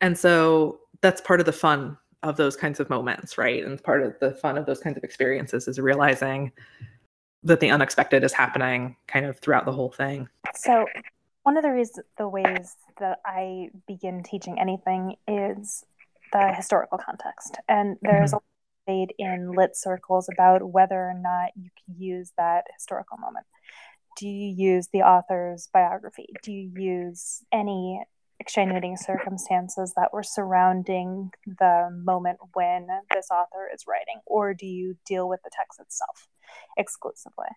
And 0.00 0.18
so 0.18 0.80
that's 1.00 1.20
part 1.20 1.40
of 1.40 1.46
the 1.46 1.52
fun 1.52 1.96
of 2.22 2.36
those 2.36 2.56
kinds 2.56 2.78
of 2.78 2.90
moments, 2.90 3.38
right? 3.38 3.64
And 3.64 3.82
part 3.82 4.02
of 4.02 4.14
the 4.20 4.32
fun 4.32 4.58
of 4.58 4.66
those 4.66 4.80
kinds 4.80 4.98
of 4.98 5.04
experiences 5.04 5.66
is 5.66 5.78
realizing 5.78 6.52
that 7.42 7.60
the 7.60 7.70
unexpected 7.70 8.22
is 8.24 8.32
happening 8.32 8.96
kind 9.06 9.24
of 9.24 9.38
throughout 9.38 9.64
the 9.64 9.72
whole 9.72 9.90
thing. 9.90 10.28
So, 10.54 10.86
one 11.44 11.56
of 11.56 11.62
the 11.62 11.70
reasons, 11.70 12.04
the 12.18 12.28
ways 12.28 12.74
that 12.98 13.20
I 13.24 13.70
begin 13.86 14.22
teaching 14.22 14.58
anything 14.60 15.14
is 15.26 15.84
the 16.32 16.52
historical 16.52 16.98
context. 16.98 17.56
And 17.68 17.96
there's 18.02 18.32
mm-hmm 18.32 18.44
debate 18.88 19.14
in 19.18 19.52
lit 19.52 19.76
circles 19.76 20.28
about 20.32 20.72
whether 20.72 20.96
or 20.96 21.14
not 21.14 21.50
you 21.56 21.70
can 21.84 22.00
use 22.00 22.32
that 22.36 22.64
historical 22.74 23.18
moment. 23.18 23.46
Do 24.16 24.26
you 24.26 24.54
use 24.56 24.88
the 24.92 25.02
author's 25.02 25.68
biography? 25.72 26.28
Do 26.42 26.52
you 26.52 26.70
use 26.76 27.42
any 27.52 28.02
extenuating 28.40 28.96
circumstances 28.96 29.92
that 29.96 30.12
were 30.12 30.22
surrounding 30.22 31.30
the 31.46 31.88
moment 32.04 32.38
when 32.54 32.88
this 33.12 33.28
author 33.30 33.68
is 33.72 33.84
writing? 33.86 34.20
Or 34.26 34.54
do 34.54 34.66
you 34.66 34.96
deal 35.06 35.28
with 35.28 35.40
the 35.44 35.50
text 35.52 35.80
itself 35.80 36.28
exclusively? 36.76 37.48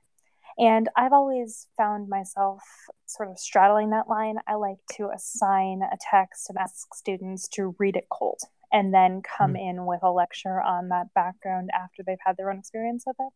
And 0.60 0.90
I've 0.98 1.14
always 1.14 1.68
found 1.78 2.10
myself 2.10 2.62
sort 3.06 3.30
of 3.30 3.40
straddling 3.40 3.92
that 3.92 4.10
line. 4.10 4.36
I 4.48 4.56
like 4.56 4.80
to 4.98 5.10
assign 5.16 5.82
a 5.82 5.98
text 6.00 6.50
and 6.50 6.58
ask 6.58 6.94
students 6.94 7.48
to 7.50 7.74
read 7.80 7.96
it 7.96 8.08
cold 8.12 8.42
and 8.72 8.94
then 8.94 9.22
come 9.22 9.54
mm. 9.54 9.70
in 9.70 9.86
with 9.86 10.02
a 10.04 10.12
lecture 10.12 10.62
on 10.62 10.90
that 10.90 11.14
background 11.14 11.70
after 11.74 12.04
they've 12.04 12.18
had 12.26 12.38
their 12.38 12.50
own 12.50 12.60
experience 12.60 13.04
with 13.06 13.18
it. 13.20 13.34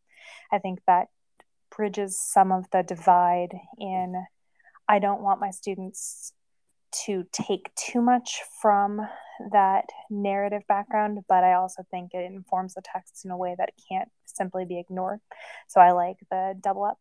I 0.51 0.59
think 0.59 0.79
that 0.87 1.07
bridges 1.75 2.19
some 2.19 2.51
of 2.51 2.65
the 2.71 2.83
divide 2.83 3.53
in 3.79 4.25
I 4.87 4.99
don't 4.99 5.21
want 5.21 5.41
my 5.41 5.49
students 5.49 6.31
to 7.05 7.25
take 7.31 7.73
too 7.75 8.01
much 8.01 8.41
from 8.61 9.01
that 9.51 9.85
narrative 10.09 10.61
background, 10.67 11.19
but 11.27 11.43
I 11.43 11.53
also 11.53 11.83
think 11.91 12.11
it 12.13 12.31
informs 12.31 12.75
the 12.75 12.81
text 12.81 13.25
in 13.25 13.31
a 13.31 13.37
way 13.37 13.55
that 13.57 13.73
can't 13.89 14.09
simply 14.25 14.63
be 14.65 14.79
ignored. 14.79 15.19
So 15.67 15.81
I 15.81 15.91
like 15.91 16.17
the 16.31 16.53
double 16.61 16.85
up. 16.85 16.99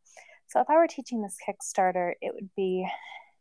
So 0.48 0.60
if 0.60 0.68
I 0.68 0.74
were 0.74 0.88
teaching 0.88 1.22
this 1.22 1.36
Kickstarter, 1.46 2.14
it 2.20 2.34
would 2.34 2.50
be 2.56 2.88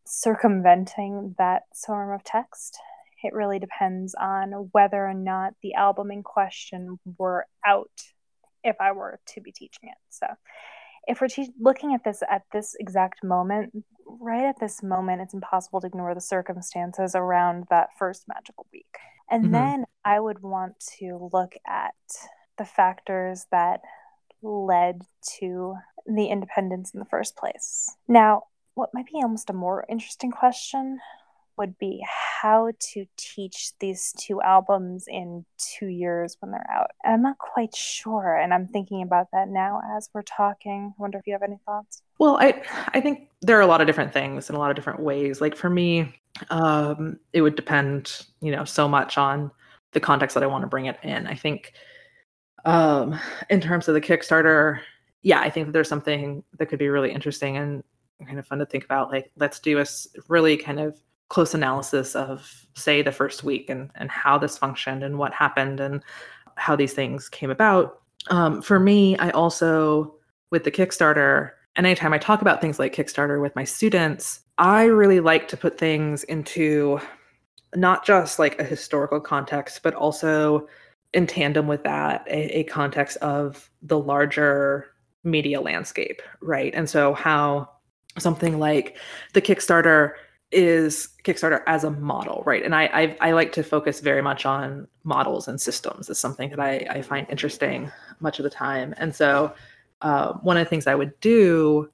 circumventing 0.06 1.36
that 1.38 1.64
swarm 1.74 2.12
of 2.12 2.24
text 2.24 2.78
it 3.24 3.34
really 3.34 3.60
depends 3.60 4.16
on 4.16 4.70
whether 4.72 5.06
or 5.06 5.14
not 5.14 5.54
the 5.62 5.74
album 5.76 6.12
in 6.12 6.24
question 6.24 7.00
were 7.18 7.46
out 7.66 7.90
if 8.64 8.76
I 8.80 8.92
were 8.92 9.20
to 9.34 9.42
be 9.42 9.52
teaching 9.52 9.90
it. 9.90 9.98
So 10.10 10.28
if 11.08 11.20
we're 11.20 11.28
te- 11.28 11.54
looking 11.60 11.94
at 11.94 12.04
this 12.04 12.24
at 12.30 12.44
this 12.52 12.76
exact 12.80 13.24
moment, 13.24 13.74
right 14.06 14.46
at 14.46 14.60
this 14.60 14.82
moment, 14.82 15.22
it's 15.22 15.34
impossible 15.34 15.82
to 15.82 15.88
ignore 15.88 16.14
the 16.14 16.22
circumstances 16.22 17.14
around 17.16 17.66
that 17.70 17.90
first 17.98 18.24
magical 18.28 18.68
week. 18.72 18.86
And 19.30 19.46
mm-hmm. 19.46 19.54
then 19.54 19.86
I 20.06 20.20
would 20.20 20.42
want 20.42 20.74
to 21.00 21.30
look 21.34 21.54
at 21.68 21.94
the 22.58 22.66
factors 22.66 23.46
that 23.52 23.82
led 24.42 25.02
to 25.40 25.76
the 26.06 26.28
independence 26.28 26.94
in 26.94 27.00
the 27.00 27.06
first 27.06 27.36
place. 27.38 27.90
Now, 28.08 28.44
what 28.76 28.90
might 28.94 29.06
be 29.06 29.22
almost 29.22 29.50
a 29.50 29.54
more 29.54 29.86
interesting 29.90 30.32
question 30.32 31.00
would 31.58 31.78
be 31.78 32.04
how 32.42 32.72
to 32.80 33.06
teach 33.18 33.72
these 33.80 34.14
two 34.20 34.42
albums 34.42 35.06
in 35.08 35.46
two 35.58 35.88
years 35.88 36.38
when 36.40 36.52
they're 36.52 36.70
out. 36.70 36.92
And 37.04 37.14
I'm 37.14 37.22
not 37.22 37.38
quite 37.38 37.76
sure. 37.76 38.36
And 38.36 38.54
I'm 38.54 38.68
thinking 38.68 39.02
about 39.02 39.28
that 39.32 39.50
now 39.50 39.82
as 39.96 40.10
we're 40.14 40.24
talking. 40.24 40.94
I 40.98 41.02
wonder 41.02 41.18
if 41.18 41.28
you 41.28 41.34
have 41.34 41.44
any 41.44 41.60
thoughts. 41.66 42.02
Well, 42.20 42.38
I 42.40 42.62
I 42.94 43.02
think 43.02 43.30
there 43.42 43.58
are 43.58 43.62
a 43.62 43.68
lot 43.68 43.82
of 43.82 43.88
different 43.88 44.14
things 44.14 44.50
in 44.50 44.56
a 44.56 44.60
lot 44.60 44.70
of 44.70 44.76
different 44.76 45.00
ways. 45.00 45.42
Like 45.42 45.56
for 45.56 45.70
me, 45.70 46.14
um, 46.50 47.20
it 47.32 47.42
would 47.42 47.56
depend, 47.56 48.26
you 48.42 48.52
know, 48.52 48.66
so 48.66 48.88
much 48.88 49.18
on 49.18 49.52
the 49.94 50.00
context 50.00 50.34
that 50.34 50.44
I 50.44 50.48
want 50.48 50.64
to 50.64 50.68
bring 50.68 50.86
it 50.86 50.98
in. 51.04 51.28
I 51.28 51.36
think 51.36 51.74
um, 52.66 53.20
in 53.50 53.62
terms 53.62 53.88
of 53.88 53.94
the 53.94 54.02
Kickstarter, 54.02 54.80
yeah, 55.22 55.40
I 55.40 55.50
think 55.50 55.68
that 55.68 55.72
there's 55.72 55.90
something 55.90 56.44
that 56.58 56.68
could 56.68 56.80
be 56.80 56.90
really 56.90 57.12
interesting 57.12 57.58
and 57.58 57.84
kind 58.26 58.40
of 58.40 58.48
fun 58.48 58.60
to 58.60 58.66
think 58.66 58.86
about. 58.86 59.12
Like, 59.12 59.32
let's 59.38 59.60
do 59.60 59.80
a 59.80 59.86
really 60.28 60.58
kind 60.58 60.80
of 60.80 60.98
close 61.34 61.56
analysis 61.56 62.16
of 62.16 62.68
say 62.76 63.02
the 63.02 63.12
first 63.12 63.44
week 63.44 63.68
and 63.68 63.90
and 63.96 64.12
how 64.12 64.38
this 64.38 64.56
functioned 64.56 65.04
and 65.04 65.18
what 65.18 65.34
happened 65.34 65.80
and 65.80 66.04
how 66.58 66.76
these 66.76 66.94
things 66.94 67.28
came 67.28 67.50
about. 67.50 68.02
Um, 68.30 68.62
for 68.62 68.80
me 68.80 69.18
i 69.18 69.32
also 69.32 70.16
with 70.50 70.64
the 70.64 70.72
kickstarter 70.72 71.52
and 71.76 71.86
anytime 71.86 72.14
i 72.14 72.18
talk 72.18 72.42
about 72.42 72.62
things 72.62 72.80
like 72.80 72.96
kickstarter 72.96 73.42
with 73.42 73.54
my 73.54 73.66
students 73.66 74.40
i 74.60 74.84
really 74.84 75.20
like 75.20 75.50
to 75.50 75.58
put 75.58 75.78
things 75.78 76.24
into 76.36 77.00
not 77.76 78.06
just 78.06 78.40
like 78.40 78.58
a 78.62 78.64
historical 78.64 79.20
context 79.20 79.84
but 79.84 79.94
also 79.94 80.70
in 81.14 81.28
tandem 81.28 81.68
with 81.68 81.84
that 81.84 82.26
a, 82.28 82.60
a 82.60 82.64
context 82.64 83.18
of 83.18 83.70
the 83.82 84.00
larger 84.00 84.94
media 85.26 85.60
landscape 85.60 86.22
right? 86.42 86.74
And 86.76 86.90
so 86.90 87.14
how 87.14 87.70
something 88.20 88.60
like 88.60 88.98
the 89.34 89.42
kickstarter 89.42 90.14
is 90.54 91.10
Kickstarter 91.24 91.62
as 91.68 91.84
a 91.84 91.92
model, 91.92 92.44
right? 92.46 92.64
And 92.64 92.76
I, 92.76 92.84
I, 92.94 93.18
I 93.20 93.32
like 93.32 93.52
to 93.54 93.64
focus 93.64 94.00
very 94.00 94.22
much 94.22 94.46
on 94.46 94.88
models 95.04 95.48
and 95.48 95.60
systems. 95.60 96.10
Is 96.10 96.20
something 96.20 96.50
that 96.52 96.60
I 96.60 96.86
I 96.90 97.02
find 97.02 97.28
interesting 97.30 97.92
much 98.20 98.40
of 98.40 98.44
the 98.44 98.50
time. 98.50 98.94
And 98.98 99.16
so 99.16 99.54
uh, 100.02 100.34
one 100.34 100.58
of 100.58 100.66
the 100.66 100.70
things 100.70 100.88
I 100.88 100.96
would 100.96 101.20
do 101.20 101.90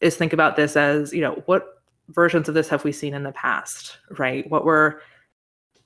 is 0.00 0.16
think 0.16 0.32
about 0.32 0.56
this 0.56 0.76
as 0.76 1.12
you 1.12 1.20
know 1.20 1.42
what 1.46 1.82
versions 2.08 2.48
of 2.48 2.54
this 2.54 2.68
have 2.68 2.84
we 2.84 2.92
seen 2.92 3.14
in 3.14 3.22
the 3.22 3.32
past, 3.32 3.98
right? 4.18 4.48
What 4.50 4.64
were 4.64 5.00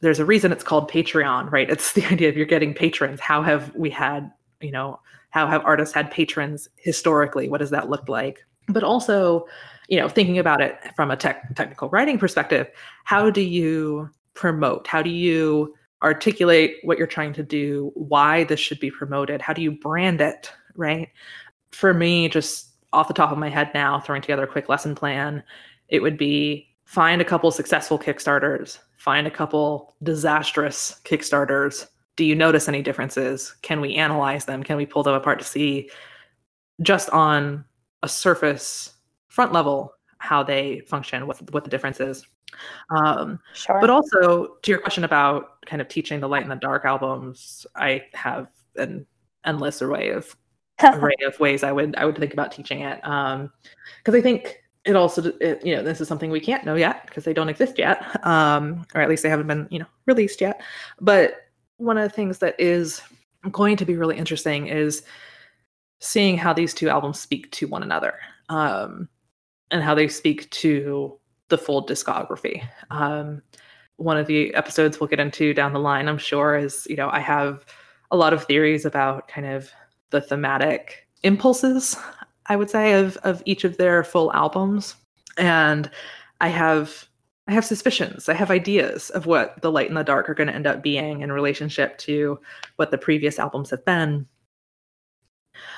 there's 0.01 0.21
a 0.21 0.25
reason 0.25 0.53
it's 0.53 0.65
called 0.65 0.91
Patreon, 0.91 1.51
right? 1.51 1.69
It's 1.69 1.93
the 1.95 2.07
idea 2.07 2.29
of 2.29 2.37
you're 2.37 2.47
getting 2.47 2.75
patrons. 2.75 3.21
How 3.21 3.43
have 3.43 3.75
we 3.75 3.91
had 3.91 4.31
you 4.61 4.73
know 4.73 5.01
how 5.31 5.47
have 5.47 5.65
artists 5.65 5.95
had 5.95 6.11
patrons 6.11 6.69
historically? 6.77 7.49
What 7.49 7.59
does 7.59 7.71
that 7.71 7.91
look 7.91 8.09
like? 8.09 8.45
But 8.69 8.83
also 8.83 9.47
you 9.89 9.99
know, 9.99 10.09
thinking 10.09 10.39
about 10.39 10.61
it 10.61 10.79
from 10.95 11.11
a 11.11 11.17
tech, 11.17 11.55
technical 11.57 11.89
writing 11.89 12.19
perspective, 12.19 12.71
how 13.05 13.31
do 13.31 13.41
you 13.41 14.09
promote? 14.35 14.87
How 14.87 15.03
do 15.03 15.11
you 15.11 15.75
articulate 16.03 16.77
what 16.83 16.99
you're 16.99 17.07
trying 17.07 17.33
to 17.33 17.43
do? 17.43 17.91
Why 17.95 18.45
this 18.45 18.61
should 18.61 18.81
be 18.81 18.91
promoted? 18.91 19.41
How 19.41 19.53
do 19.53 19.63
you 19.63 19.73
brand 19.73 20.21
it? 20.21 20.53
Right. 20.77 21.09
For 21.73 21.93
me, 21.93 22.29
just 22.29 22.69
off 22.93 23.09
the 23.09 23.15
top 23.15 23.33
of 23.33 23.39
my 23.39 23.49
head 23.49 23.71
now, 23.75 23.99
throwing 24.01 24.23
together 24.23 24.45
a 24.45 24.49
quick 24.49 24.69
lesson 24.69 24.95
plan, 24.95 25.43
it 25.89 26.01
would 26.03 26.17
be 26.17 26.69
find 26.85 27.21
a 27.21 27.25
couple 27.25 27.51
successful 27.51 27.99
Kickstarters, 27.99 28.79
find 28.97 29.27
a 29.27 29.31
couple 29.31 29.95
disastrous 30.03 31.01
Kickstarters. 31.05 31.87
Do 32.17 32.25
you 32.25 32.35
notice 32.35 32.69
any 32.69 32.83
differences? 32.83 33.55
Can 33.63 33.81
we 33.81 33.95
analyze 33.95 34.45
them? 34.45 34.63
Can 34.63 34.77
we 34.77 34.87
pull 34.87 35.03
them 35.03 35.15
apart 35.15 35.39
to 35.39 35.45
see 35.45 35.91
just 36.83 37.11
on 37.11 37.65
a 38.03 38.09
surface 38.09 38.95
front 39.29 39.53
level 39.53 39.95
how 40.19 40.43
they 40.43 40.81
function, 40.81 41.27
what, 41.27 41.41
what 41.53 41.65
the 41.65 41.71
difference 41.71 42.01
is? 42.01 42.27
Um, 42.91 43.39
sure. 43.55 43.81
But 43.81 43.91
also 43.91 44.57
to 44.63 44.71
your 44.71 44.81
question 44.81 45.05
about 45.05 45.65
kind 45.67 45.81
of 45.81 45.89
teaching 45.89 46.21
the 46.21 46.29
light 46.29 46.43
and 46.43 46.51
the 46.51 46.57
dark 46.57 46.85
albums, 46.85 47.67
I 47.77 48.05
have 48.15 48.49
an 48.77 49.07
endless 49.45 49.83
array 49.83 50.11
of 50.11 50.37
array 50.83 51.17
of 51.27 51.39
ways 51.41 51.63
I 51.63 51.73
would 51.73 51.97
I 51.97 52.05
would 52.05 52.17
think 52.17 52.33
about 52.33 52.53
teaching 52.53 52.81
it. 52.81 53.05
Um, 53.07 53.51
because 53.99 54.15
I 54.15 54.21
think 54.21 54.63
it 54.85 54.97
also 54.97 55.33
it, 55.41 55.65
you 55.65 55.75
know 55.77 55.83
this 55.83 56.01
is 56.01 56.09
something 56.09 56.31
we 56.31 56.41
can't 56.41 56.65
know 56.65 56.75
yet 56.75 57.07
because 57.07 57.25
they 57.25 57.35
don't 57.35 57.49
exist 57.49 57.79
yet, 57.79 58.25
um, 58.27 58.87
or 58.95 59.01
at 59.01 59.09
least 59.09 59.23
they 59.23 59.29
haven't 59.29 59.47
been 59.47 59.69
you 59.71 59.81
know 59.81 59.87
released 60.07 60.41
yet. 60.41 60.63
But 61.01 61.49
one 61.77 61.99
of 61.99 62.03
the 62.03 62.15
things 62.15 62.39
that 62.39 62.59
is 62.59 63.03
going 63.53 63.77
to 63.77 63.85
be 63.85 63.97
really 63.97 64.17
interesting 64.17 64.67
is 64.67 65.03
seeing 66.01 66.37
how 66.37 66.53
these 66.53 66.75
two 66.75 66.89
albums 66.89 67.19
speak 67.19 67.51
to 67.53 67.67
one 67.67 67.83
another 67.83 68.15
um, 68.49 69.09
and 69.71 69.83
how 69.83 69.95
they 69.95 70.09
speak 70.09 70.49
to 70.51 71.19
the 71.49 71.59
full 71.59 71.87
discography. 71.87 72.67
Um, 72.91 73.43
one 73.97 74.17
of 74.17 74.27
the 74.27 74.55
episodes 74.55 75.01
we'll 75.01 75.09
get 75.09 75.21
into 75.21 75.53
down 75.53 75.73
the 75.73 75.81
line, 75.81 76.09
I'm 76.09 76.19
sure, 76.19 76.57
is 76.57 76.87
you 76.89 76.97
know 76.97 77.11
I 77.11 77.21
have 77.21 77.65
a 78.11 78.17
lot 78.17 78.33
of 78.33 78.45
theories 78.45 78.85
about 78.85 79.29
kind 79.29 79.47
of 79.47 79.71
the 80.11 80.21
thematic 80.21 81.07
impulses, 81.23 81.97
I 82.47 82.57
would 82.57 82.71
say, 82.71 82.93
of 82.95 83.17
of 83.19 83.43
each 83.45 83.65
of 83.65 83.77
their 83.77 84.05
full 84.05 84.33
albums, 84.33 84.95
and 85.37 85.91
I 86.41 86.49
have 86.49 87.09
I 87.49 87.53
have 87.53 87.65
suspicions. 87.65 88.29
I 88.29 88.35
have 88.35 88.51
ideas 88.51 89.11
of 89.11 89.25
what 89.27 89.61
the 89.63 89.73
light 89.73 89.89
and 89.89 89.97
the 89.97 90.05
dark 90.05 90.29
are 90.29 90.35
going 90.35 90.49
to 90.49 90.55
end 90.55 90.67
up 90.67 90.83
being 90.83 91.23
in 91.23 91.33
relationship 91.33 91.97
to 91.99 92.39
what 92.77 92.91
the 92.91 92.99
previous 92.99 93.39
albums 93.39 93.71
have 93.71 93.85
been. 93.87 94.27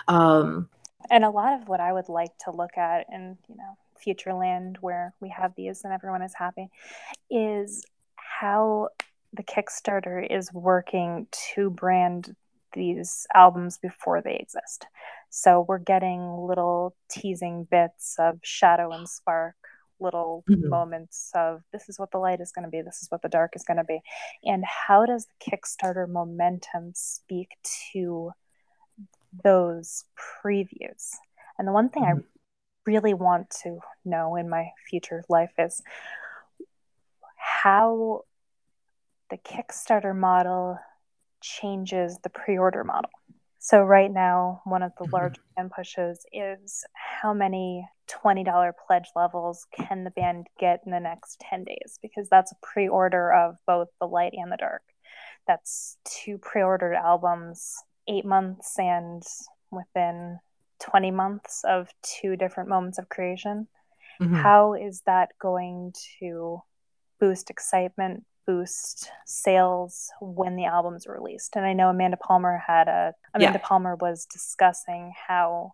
Um, 0.09 0.68
and 1.11 1.25
a 1.25 1.31
lot 1.31 1.61
of 1.61 1.68
what 1.68 1.81
I 1.81 1.92
would 1.92 2.09
like 2.09 2.37
to 2.44 2.51
look 2.51 2.79
at 2.79 3.07
in 3.12 3.37
you 3.49 3.57
know 3.57 3.77
Futureland, 4.05 4.77
where 4.81 5.14
we 5.20 5.29
have 5.31 5.55
these 5.57 5.83
and 5.85 5.92
everyone 5.92 6.23
is 6.23 6.35
happy, 6.35 6.68
is 7.31 7.85
how 8.16 8.88
the 9.33 9.42
Kickstarter 9.42 10.27
is 10.29 10.53
working 10.53 11.27
to 11.55 11.70
brand 11.70 12.35
these 12.73 13.27
albums 13.35 13.79
before 13.79 14.23
they 14.23 14.37
exist. 14.37 14.87
So 15.29 15.64
we're 15.68 15.79
getting 15.79 16.46
little 16.46 16.94
teasing 17.09 17.66
bits 17.70 18.16
of 18.18 18.38
shadow 18.42 18.92
and 18.92 19.09
spark, 19.09 19.55
little 20.01 20.44
mm-hmm. 20.49 20.68
moments 20.68 21.31
of 21.35 21.62
this 21.73 21.88
is 21.88 21.99
what 21.99 22.11
the 22.11 22.18
light 22.18 22.40
is 22.40 22.53
going 22.53 22.64
to 22.64 22.70
be, 22.70 22.83
this 22.83 23.03
is 23.03 23.11
what 23.11 23.23
the 23.23 23.29
dark 23.29 23.55
is 23.55 23.64
going 23.64 23.77
to 23.77 23.85
be. 23.85 24.01
And 24.44 24.64
how 24.64 25.07
does 25.07 25.27
the 25.27 25.51
Kickstarter 25.51 26.09
momentum 26.09 26.92
speak 26.94 27.51
to 27.92 28.33
those 29.45 30.05
previews? 30.45 31.11
And 31.59 31.66
the 31.66 31.73
one 31.73 31.88
thing 31.88 32.05
mm-hmm. 32.05 32.21
I 32.21 32.90
really 32.90 33.14
want 33.14 33.51
to 33.62 33.79
know 34.05 34.37
in 34.37 34.49
my 34.49 34.71
future 34.88 35.23
life 35.29 35.53
is 35.59 35.83
how 37.37 38.23
the 39.31 39.38
Kickstarter 39.38 40.16
model 40.16 40.79
changes 41.40 42.19
the 42.23 42.31
pre 42.31 42.59
order 42.59 42.85
model. 42.85 43.11
So, 43.59 43.83
right 43.83 44.11
now, 44.11 44.62
one 44.64 44.83
of 44.83 44.93
the 44.99 45.05
mm-hmm. 45.05 45.14
large 45.14 45.37
band 45.55 45.71
pushes 45.71 46.25
is 46.33 46.85
how 46.95 47.35
many 47.35 47.87
$20 48.09 48.73
pledge 48.87 49.09
levels 49.14 49.66
can 49.77 50.05
the 50.05 50.11
band 50.11 50.47
get 50.59 50.81
in 50.85 50.93
the 50.93 51.01
next 51.01 51.40
10 51.40 51.64
days? 51.64 51.99
Because 52.01 52.29
that's 52.31 52.53
a 52.53 52.57
pre 52.62 52.88
order 52.88 53.33
of 53.33 53.57
both 53.66 53.88
the 54.01 54.07
light 54.07 54.33
and 54.35 54.51
the 54.51 54.57
dark. 54.57 54.83
That's 55.47 55.97
two 56.05 56.38
pre 56.38 56.62
ordered 56.62 56.95
albums, 56.95 57.75
eight 58.09 58.25
months, 58.25 58.79
and 58.79 59.23
within 59.71 60.39
20 60.81 61.11
months 61.11 61.63
of 61.65 61.89
two 62.03 62.37
different 62.37 62.69
moments 62.69 62.99
of 62.99 63.09
creation. 63.09 63.69
Mm-hmm. 64.21 64.35
How 64.35 64.75
is 64.75 65.03
that 65.07 65.31
going 65.41 65.95
to 66.19 66.63
boost 67.19 67.51
excitement, 67.51 68.25
boost 68.47 69.11
sales 69.27 70.11
when 70.21 70.57
the 70.57 70.65
album's 70.65 71.07
released? 71.07 71.57
And 71.57 71.65
I 71.65 71.73
know 71.73 71.89
Amanda 71.89 72.17
Palmer 72.17 72.63
had 72.67 72.89
a 72.89 73.15
Amanda 73.35 73.59
yeah. 73.59 73.67
Palmer 73.67 73.97
was 73.97 74.27
discussing 74.27 75.13
how 75.29 75.73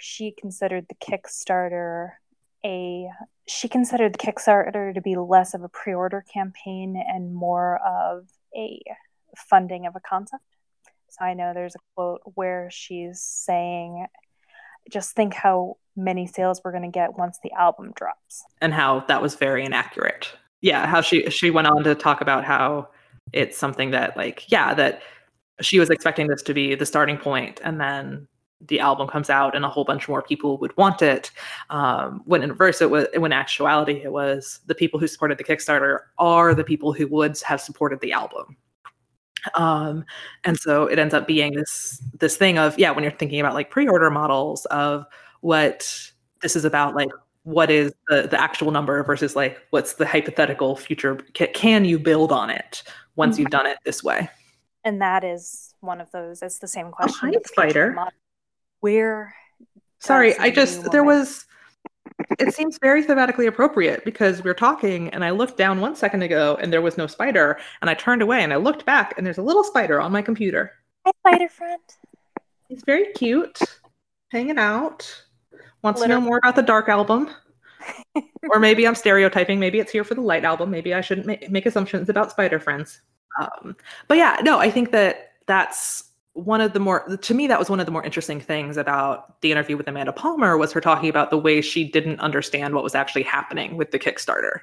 she 0.00 0.32
considered 0.32 0.86
the 0.88 0.94
Kickstarter 0.94 2.12
a 2.64 3.08
she 3.46 3.68
considered 3.68 4.14
the 4.14 4.18
Kickstarter 4.18 4.92
to 4.92 5.00
be 5.00 5.16
less 5.16 5.54
of 5.54 5.62
a 5.62 5.68
pre-order 5.68 6.24
campaign 6.32 6.96
and 6.96 7.34
more 7.34 7.78
of 7.78 8.26
a 8.54 8.80
funding 9.36 9.86
of 9.86 9.94
a 9.96 10.00
concept. 10.00 10.42
So 11.10 11.24
I 11.24 11.34
know 11.34 11.52
there's 11.54 11.74
a 11.74 11.78
quote 11.94 12.20
where 12.34 12.68
she's 12.70 13.20
saying 13.20 14.06
just 14.90 15.14
think 15.14 15.34
how 15.34 15.76
many 15.96 16.26
sales 16.26 16.60
we're 16.64 16.70
going 16.70 16.82
to 16.82 16.88
get 16.88 17.18
once 17.18 17.38
the 17.42 17.52
album 17.52 17.92
drops. 17.96 18.44
And 18.60 18.72
how 18.72 19.00
that 19.08 19.20
was 19.20 19.34
very 19.34 19.64
inaccurate. 19.64 20.30
Yeah 20.60 20.86
how 20.86 21.00
she 21.00 21.28
she 21.30 21.50
went 21.50 21.68
on 21.68 21.84
to 21.84 21.94
talk 21.94 22.20
about 22.20 22.44
how 22.44 22.88
it's 23.32 23.56
something 23.56 23.90
that 23.92 24.16
like 24.16 24.50
yeah 24.50 24.74
that 24.74 25.02
she 25.60 25.78
was 25.78 25.90
expecting 25.90 26.26
this 26.26 26.42
to 26.42 26.54
be 26.54 26.74
the 26.74 26.86
starting 26.86 27.16
point 27.16 27.60
and 27.62 27.80
then 27.80 28.26
the 28.66 28.80
album 28.80 29.06
comes 29.06 29.30
out 29.30 29.54
and 29.54 29.64
a 29.64 29.68
whole 29.68 29.84
bunch 29.84 30.08
more 30.08 30.22
people 30.22 30.58
would 30.58 30.76
want 30.76 31.00
it. 31.00 31.30
Um, 31.70 32.22
when 32.24 32.42
in 32.42 32.50
reverse 32.50 32.80
it 32.80 32.90
was 32.90 33.06
when 33.16 33.32
actuality 33.32 34.00
it 34.02 34.12
was 34.12 34.60
the 34.66 34.74
people 34.74 34.98
who 34.98 35.06
supported 35.06 35.38
the 35.38 35.44
kickstarter 35.44 36.00
are 36.18 36.54
the 36.54 36.64
people 36.64 36.92
who 36.92 37.06
would 37.08 37.38
have 37.42 37.60
supported 37.60 38.00
the 38.00 38.12
album 38.12 38.56
um, 39.54 40.04
and 40.44 40.58
so 40.58 40.86
it 40.86 40.98
ends 40.98 41.14
up 41.14 41.26
being 41.26 41.54
this 41.54 42.02
this 42.18 42.36
thing 42.36 42.58
of 42.58 42.78
yeah 42.78 42.90
when 42.90 43.02
you're 43.02 43.12
thinking 43.12 43.40
about 43.40 43.54
like 43.54 43.70
pre-order 43.70 44.10
models 44.10 44.64
of 44.66 45.04
what 45.40 46.10
this 46.42 46.56
is 46.56 46.64
about 46.64 46.94
like 46.94 47.10
what 47.44 47.70
is 47.70 47.92
the, 48.08 48.28
the 48.28 48.40
actual 48.40 48.70
number 48.70 49.02
versus 49.02 49.34
like 49.34 49.58
what's 49.70 49.94
the 49.94 50.06
hypothetical 50.06 50.76
future 50.76 51.16
can, 51.34 51.84
you 51.84 51.98
build 51.98 52.30
on 52.30 52.50
it 52.50 52.82
once 53.16 53.34
mm-hmm. 53.34 53.42
you've 53.42 53.50
done 53.50 53.66
it 53.66 53.78
this 53.84 54.04
way 54.04 54.28
and 54.84 55.00
that 55.00 55.24
is 55.24 55.74
one 55.80 56.00
of 56.00 56.10
those 56.10 56.42
it's 56.42 56.58
the 56.58 56.68
same 56.68 56.88
oh, 56.88 56.90
question 56.90 57.32
oh, 57.34 57.40
spider 57.46 57.96
where 58.80 59.34
sorry 59.98 60.36
i 60.38 60.50
just 60.50 60.90
there 60.92 61.04
was 61.04 61.46
it 62.38 62.54
seems 62.54 62.78
very 62.80 63.04
thematically 63.04 63.46
appropriate 63.46 64.04
because 64.04 64.42
we're 64.42 64.54
talking 64.54 65.08
and 65.10 65.24
I 65.24 65.30
looked 65.30 65.56
down 65.56 65.80
one 65.80 65.96
second 65.96 66.22
ago 66.22 66.58
and 66.60 66.72
there 66.72 66.82
was 66.82 66.98
no 66.98 67.06
spider 67.06 67.58
and 67.80 67.88
I 67.88 67.94
turned 67.94 68.22
away 68.22 68.42
and 68.42 68.52
I 68.52 68.56
looked 68.56 68.84
back 68.84 69.14
and 69.16 69.26
there's 69.26 69.38
a 69.38 69.42
little 69.42 69.64
spider 69.64 70.00
on 70.00 70.12
my 70.12 70.22
computer. 70.22 70.72
Hi, 71.06 71.12
spider 71.26 71.48
friend. 71.48 71.82
He's 72.68 72.82
very 72.84 73.12
cute, 73.12 73.58
hanging 74.30 74.58
out, 74.58 75.10
wants 75.82 76.02
to 76.02 76.08
know 76.08 76.20
more 76.20 76.38
about 76.38 76.56
the 76.56 76.62
Dark 76.62 76.88
album. 76.88 77.30
or 78.50 78.60
maybe 78.60 78.86
I'm 78.86 78.94
stereotyping. 78.94 79.58
Maybe 79.58 79.78
it's 79.78 79.92
here 79.92 80.04
for 80.04 80.14
the 80.14 80.20
Light 80.20 80.44
album. 80.44 80.70
Maybe 80.70 80.92
I 80.92 81.00
shouldn't 81.00 81.26
ma- 81.26 81.48
make 81.48 81.64
assumptions 81.64 82.08
about 82.08 82.30
spider 82.30 82.60
friends. 82.60 83.00
Um, 83.40 83.76
but 84.06 84.18
yeah, 84.18 84.38
no, 84.42 84.58
I 84.58 84.70
think 84.70 84.90
that 84.90 85.32
that's 85.46 86.07
one 86.38 86.60
of 86.60 86.72
the 86.72 86.78
more 86.78 87.16
to 87.16 87.34
me 87.34 87.48
that 87.48 87.58
was 87.58 87.68
one 87.68 87.80
of 87.80 87.86
the 87.86 87.92
more 87.92 88.04
interesting 88.04 88.40
things 88.40 88.76
about 88.76 89.40
the 89.40 89.50
interview 89.50 89.76
with 89.76 89.88
Amanda 89.88 90.12
Palmer 90.12 90.56
was 90.56 90.72
her 90.72 90.80
talking 90.80 91.10
about 91.10 91.30
the 91.30 91.38
way 91.38 91.60
she 91.60 91.84
didn't 91.90 92.20
understand 92.20 92.74
what 92.74 92.84
was 92.84 92.94
actually 92.94 93.24
happening 93.24 93.76
with 93.76 93.90
the 93.90 93.98
Kickstarter, 93.98 94.60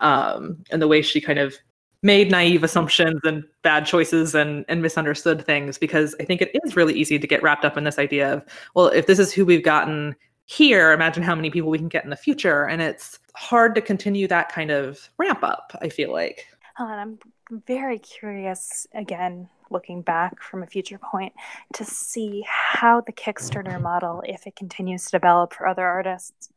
um, 0.00 0.64
and 0.70 0.80
the 0.80 0.88
way 0.88 1.02
she 1.02 1.20
kind 1.20 1.38
of 1.38 1.54
made 2.02 2.30
naive 2.30 2.64
assumptions 2.64 3.20
and 3.24 3.44
bad 3.62 3.84
choices 3.84 4.34
and 4.34 4.64
and 4.68 4.80
misunderstood 4.80 5.44
things 5.44 5.76
because 5.76 6.14
I 6.18 6.24
think 6.24 6.40
it 6.40 6.50
is 6.64 6.76
really 6.76 6.94
easy 6.94 7.18
to 7.18 7.26
get 7.26 7.42
wrapped 7.42 7.64
up 7.64 7.76
in 7.76 7.84
this 7.84 7.98
idea 7.98 8.32
of 8.34 8.44
well 8.74 8.86
if 8.86 9.06
this 9.06 9.18
is 9.18 9.32
who 9.32 9.44
we've 9.44 9.64
gotten 9.64 10.14
here 10.46 10.92
imagine 10.92 11.22
how 11.22 11.34
many 11.34 11.50
people 11.50 11.68
we 11.68 11.78
can 11.78 11.88
get 11.88 12.04
in 12.04 12.10
the 12.10 12.16
future 12.16 12.64
and 12.66 12.80
it's 12.80 13.18
hard 13.34 13.74
to 13.74 13.80
continue 13.80 14.28
that 14.28 14.50
kind 14.50 14.70
of 14.70 15.10
ramp 15.18 15.42
up 15.42 15.76
I 15.82 15.88
feel 15.88 16.12
like. 16.12 16.46
And 16.78 17.00
I'm 17.00 17.18
very 17.66 17.98
curious 17.98 18.86
again 18.94 19.48
looking 19.70 20.02
back 20.02 20.40
from 20.40 20.62
a 20.62 20.66
future 20.66 20.98
point 20.98 21.32
to 21.74 21.84
see 21.84 22.44
how 22.46 23.00
the 23.00 23.12
Kickstarter 23.12 23.80
model, 23.80 24.22
if 24.24 24.46
it 24.46 24.56
continues 24.56 25.04
to 25.06 25.10
develop 25.12 25.52
for 25.52 25.66
other 25.66 25.84
artists, 25.84 26.50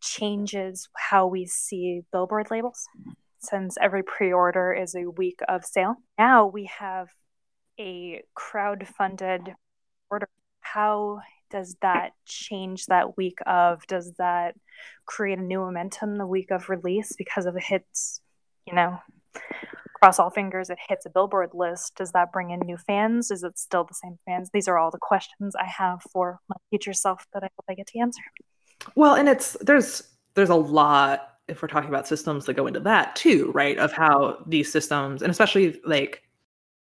changes 0.00 0.88
how 0.94 1.26
we 1.26 1.46
see 1.46 2.02
billboard 2.12 2.50
labels. 2.50 2.86
Since 3.40 3.76
every 3.80 4.02
pre 4.02 4.32
order 4.32 4.72
is 4.72 4.94
a 4.94 5.10
week 5.10 5.40
of 5.48 5.64
sale, 5.64 5.96
now 6.18 6.46
we 6.46 6.66
have 6.66 7.08
a 7.78 8.22
crowd 8.34 8.86
funded 8.86 9.54
order. 10.10 10.28
How 10.60 11.20
does 11.50 11.76
that 11.82 12.12
change 12.26 12.86
that 12.86 13.16
week 13.16 13.38
of? 13.46 13.86
Does 13.86 14.12
that 14.18 14.54
create 15.06 15.38
a 15.38 15.42
new 15.42 15.58
momentum 15.58 16.16
the 16.16 16.26
week 16.26 16.50
of 16.50 16.68
release 16.68 17.14
because 17.16 17.46
of 17.46 17.54
the 17.54 17.60
hits, 17.60 18.20
you 18.66 18.74
know, 18.74 19.00
cross 20.00 20.18
all 20.18 20.30
fingers 20.30 20.70
it 20.70 20.78
hits 20.88 21.06
a 21.06 21.10
billboard 21.10 21.50
list. 21.52 21.96
Does 21.96 22.12
that 22.12 22.32
bring 22.32 22.50
in 22.50 22.60
new 22.60 22.76
fans? 22.76 23.30
Is 23.30 23.42
it 23.42 23.58
still 23.58 23.84
the 23.84 23.94
same 23.94 24.18
fans? 24.26 24.50
These 24.52 24.68
are 24.68 24.78
all 24.78 24.90
the 24.90 24.98
questions 24.98 25.54
i 25.56 25.64
have 25.64 26.02
for 26.12 26.40
my 26.48 26.56
future 26.70 26.92
self 26.92 27.26
that 27.32 27.42
i 27.44 27.48
hope 27.56 27.64
i 27.68 27.74
get 27.74 27.86
to 27.88 27.98
answer. 27.98 28.22
Well 28.94 29.14
and 29.14 29.28
it's 29.28 29.56
there's 29.60 30.02
there's 30.34 30.48
a 30.48 30.54
lot 30.54 31.28
if 31.48 31.62
we're 31.62 31.68
talking 31.68 31.88
about 31.88 32.06
systems 32.06 32.46
that 32.46 32.54
go 32.54 32.66
into 32.66 32.80
that 32.80 33.14
too 33.16 33.50
right 33.52 33.78
of 33.78 33.92
how 33.92 34.38
these 34.46 34.70
systems 34.70 35.22
and 35.22 35.30
especially 35.30 35.80
like 35.84 36.22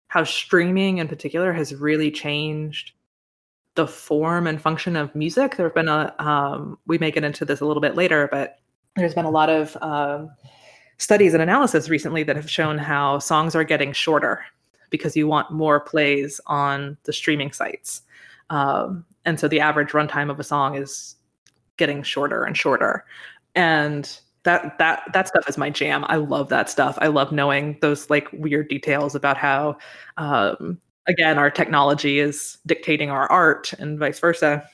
how 0.09 0.25
streaming 0.25 0.99
in 0.99 1.09
particular 1.09 1.53
has 1.53 1.75
really 1.75 2.11
changed 2.11 2.93
the 3.75 3.87
form 3.87 4.47
and 4.47 4.63
function 4.63 4.95
of 4.95 5.13
music. 5.17 5.57
There 5.57 5.67
have 5.67 5.75
been 5.75 5.89
a 5.89 6.15
um, 6.19 6.79
we 6.87 6.99
may 6.99 7.11
get 7.11 7.25
into 7.25 7.45
this 7.45 7.61
a 7.61 7.67
little 7.67 7.81
bit 7.81 7.95
later 7.95 8.29
but 8.31 8.59
there's 8.97 9.15
been 9.15 9.25
a 9.25 9.31
lot 9.31 9.51
of 9.51 9.77
um, 9.83 10.31
studies 10.99 11.35
and 11.35 11.43
analysis 11.43 11.89
recently 11.89 12.23
that 12.23 12.37
have 12.37 12.51
shown 12.51 12.79
how 12.79 13.19
songs 13.19 13.55
are 13.55 13.65
getting 13.65 13.93
shorter 13.93 14.45
because 14.91 15.17
you 15.17 15.27
want 15.27 15.51
more 15.51 15.81
plays 15.81 16.41
on 16.47 16.97
the 17.05 17.13
streaming 17.13 17.53
sites. 17.53 18.03
Um, 18.51 19.05
and 19.25 19.41
so 19.41 19.49
the 19.49 19.61
average 19.61 19.91
runtime 19.91 20.31
of 20.31 20.39
a 20.39 20.45
song 20.45 20.77
is 20.77 21.17
getting 21.77 22.03
shorter 22.03 22.45
and 22.45 22.57
shorter. 22.57 23.05
And 23.55 24.19
that 24.45 24.79
that 24.79 25.03
that 25.13 25.29
stuff 25.29 25.49
is 25.49 25.59
my 25.59 25.71
jam. 25.71 26.05
I 26.09 26.17
love 26.17 26.49
that 26.51 26.71
stuff. 26.71 26.99
I 27.01 27.09
love 27.09 27.33
knowing 27.33 27.79
those 27.81 28.11
like 28.11 28.29
weird 28.33 28.69
details 28.69 29.15
about 29.15 29.37
how 29.37 29.79
um, 30.17 30.79
again 31.07 31.39
our 31.39 31.51
technology 31.51 32.19
is 32.19 32.59
dictating 32.67 33.11
our 33.11 33.31
art 33.31 33.73
and 33.79 33.99
vice 33.99 34.21
versa. 34.21 34.69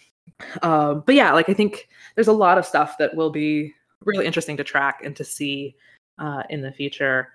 Um, 0.62 1.02
but 1.06 1.14
yeah, 1.14 1.32
like 1.32 1.48
I 1.48 1.54
think 1.54 1.88
there's 2.14 2.28
a 2.28 2.32
lot 2.32 2.58
of 2.58 2.66
stuff 2.66 2.96
that 2.98 3.14
will 3.14 3.30
be 3.30 3.74
really 4.04 4.26
interesting 4.26 4.56
to 4.56 4.64
track 4.64 5.00
and 5.04 5.14
to 5.16 5.24
see 5.24 5.76
uh, 6.20 6.44
in 6.50 6.60
the 6.60 6.70
future. 6.70 7.28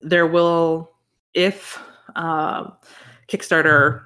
There 0.00 0.26
will, 0.26 0.92
if 1.34 1.82
uh, 2.14 2.70
Kickstarter 3.28 4.02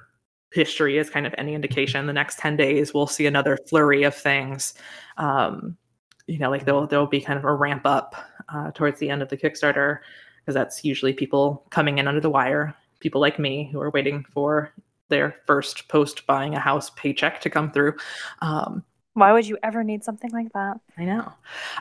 history 0.51 0.97
is 0.97 1.09
kind 1.09 1.27
of 1.27 1.35
any 1.37 1.53
indication, 1.53 2.07
the 2.07 2.13
next 2.13 2.39
10 2.39 2.57
days 2.57 2.93
we'll 2.93 3.07
see 3.07 3.27
another 3.27 3.57
flurry 3.67 4.03
of 4.03 4.15
things. 4.15 4.73
Um, 5.17 5.77
you 6.25 6.39
know, 6.39 6.49
like 6.49 6.65
there'll 6.65 6.87
there'll 6.87 7.05
be 7.05 7.19
kind 7.19 7.37
of 7.37 7.45
a 7.45 7.53
ramp 7.53 7.81
up 7.85 8.15
uh, 8.49 8.71
towards 8.71 8.99
the 8.99 9.09
end 9.09 9.21
of 9.21 9.29
the 9.29 9.37
Kickstarter 9.37 9.99
because 10.39 10.53
that's 10.53 10.83
usually 10.85 11.13
people 11.13 11.65
coming 11.69 11.97
in 11.97 12.07
under 12.07 12.21
the 12.21 12.29
wire, 12.29 12.73
people 13.01 13.19
like 13.19 13.39
me 13.39 13.69
who 13.71 13.81
are 13.81 13.91
waiting 13.91 14.25
for 14.33 14.73
their 15.09 15.35
first 15.45 15.87
post 15.89 16.25
buying 16.25 16.55
a 16.55 16.59
house 16.59 16.89
paycheck 16.91 17.41
to 17.41 17.49
come 17.49 17.71
through. 17.71 17.93
Um, 18.41 18.83
Why 19.13 19.33
would 19.33 19.45
you 19.45 19.57
ever 19.63 19.83
need 19.83 20.03
something 20.03 20.31
like 20.31 20.51
that? 20.53 20.79
I 20.97 21.03
know, 21.03 21.33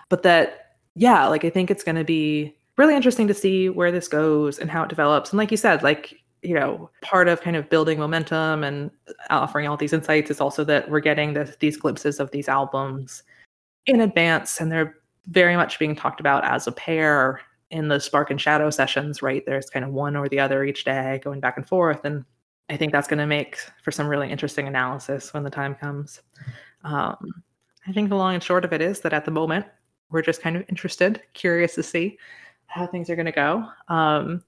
but 0.09 0.25
that 0.25 0.72
yeah, 0.95 1.27
like 1.27 1.45
I 1.45 1.51
think 1.51 1.71
it's 1.71 1.85
going 1.85 1.97
to 1.97 2.05
be 2.05 2.55
really 2.77 2.95
interesting 2.95 3.29
to 3.29 3.35
see 3.35 3.69
where 3.69 3.93
this 3.93 4.09
goes 4.09 4.59
and 4.59 4.71
how 4.71 4.83
it 4.83 4.89
develops. 4.89 5.31
And 5.31 5.39
like 5.39 5.51
you 5.51 5.57
said, 5.57 5.83
like, 5.83 6.15
you 6.43 6.55
know, 6.55 6.91
part 7.03 7.29
of 7.29 7.41
kind 7.41 7.57
of 7.57 7.71
building 7.71 7.99
momentum 7.99 8.65
and 8.65 8.91
offering 9.31 9.69
all 9.69 9.77
these 9.77 9.93
insights 9.93 10.31
is 10.31 10.41
also 10.41 10.65
that 10.65 10.91
we're 10.91 11.01
getting 11.01 11.35
this, 11.35 11.57
these 11.61 11.77
glimpses 11.77 12.19
of 12.19 12.31
these 12.31 12.49
albums 12.49 13.23
in 13.87 14.01
advance 14.01 14.61
and 14.61 14.71
they're 14.71 14.97
very 15.27 15.57
much 15.57 15.79
being 15.79 15.95
talked 15.95 16.21
about 16.21 16.45
as 16.45 16.67
a 16.67 16.73
pair 16.73 17.41
in 17.71 17.89
the 17.89 18.01
spark 18.01 18.31
and 18.31 18.41
shadow 18.41 18.71
sessions, 18.71 19.23
right? 19.23 19.45
There's 19.47 19.71
kind 19.71 19.85
of 19.85 19.93
one 19.93 20.17
or 20.17 20.29
the 20.29 20.41
other 20.41 20.65
each 20.65 20.85
day 20.85 21.21
going 21.23 21.41
back 21.41 21.57
and 21.57 21.67
forth. 21.67 22.05
And 22.05 22.25
I 22.69 22.77
think 22.77 22.93
that's 22.93 23.09
going 23.09 23.19
to 23.19 23.27
make 23.27 23.59
for 23.83 23.93
some 23.93 24.09
really 24.09 24.31
interesting 24.31 24.67
analysis 24.67 25.33
when 25.33 25.43
the 25.43 25.51
time 25.51 25.75
comes. 25.75 26.21
Um, 26.85 27.43
I 27.87 27.93
think 27.93 28.09
the 28.09 28.17
long 28.17 28.35
and 28.35 28.43
short 28.43 28.65
of 28.65 28.73
it 28.73 28.83
is 28.83 29.01
that 29.01 29.13
at 29.13 29.25
the 29.25 29.31
moment, 29.31 29.67
we're 30.13 30.23
just 30.23 30.43
kind 30.43 30.57
of 30.57 30.65
interested, 30.69 31.23
curious 31.33 31.75
to 31.75 31.83
see 31.83 32.19
how 32.67 32.87
things 32.87 33.11
are 33.11 33.17
going 33.17 33.27
to 33.27 33.33
go. 33.33 33.67
Um, 33.89 34.43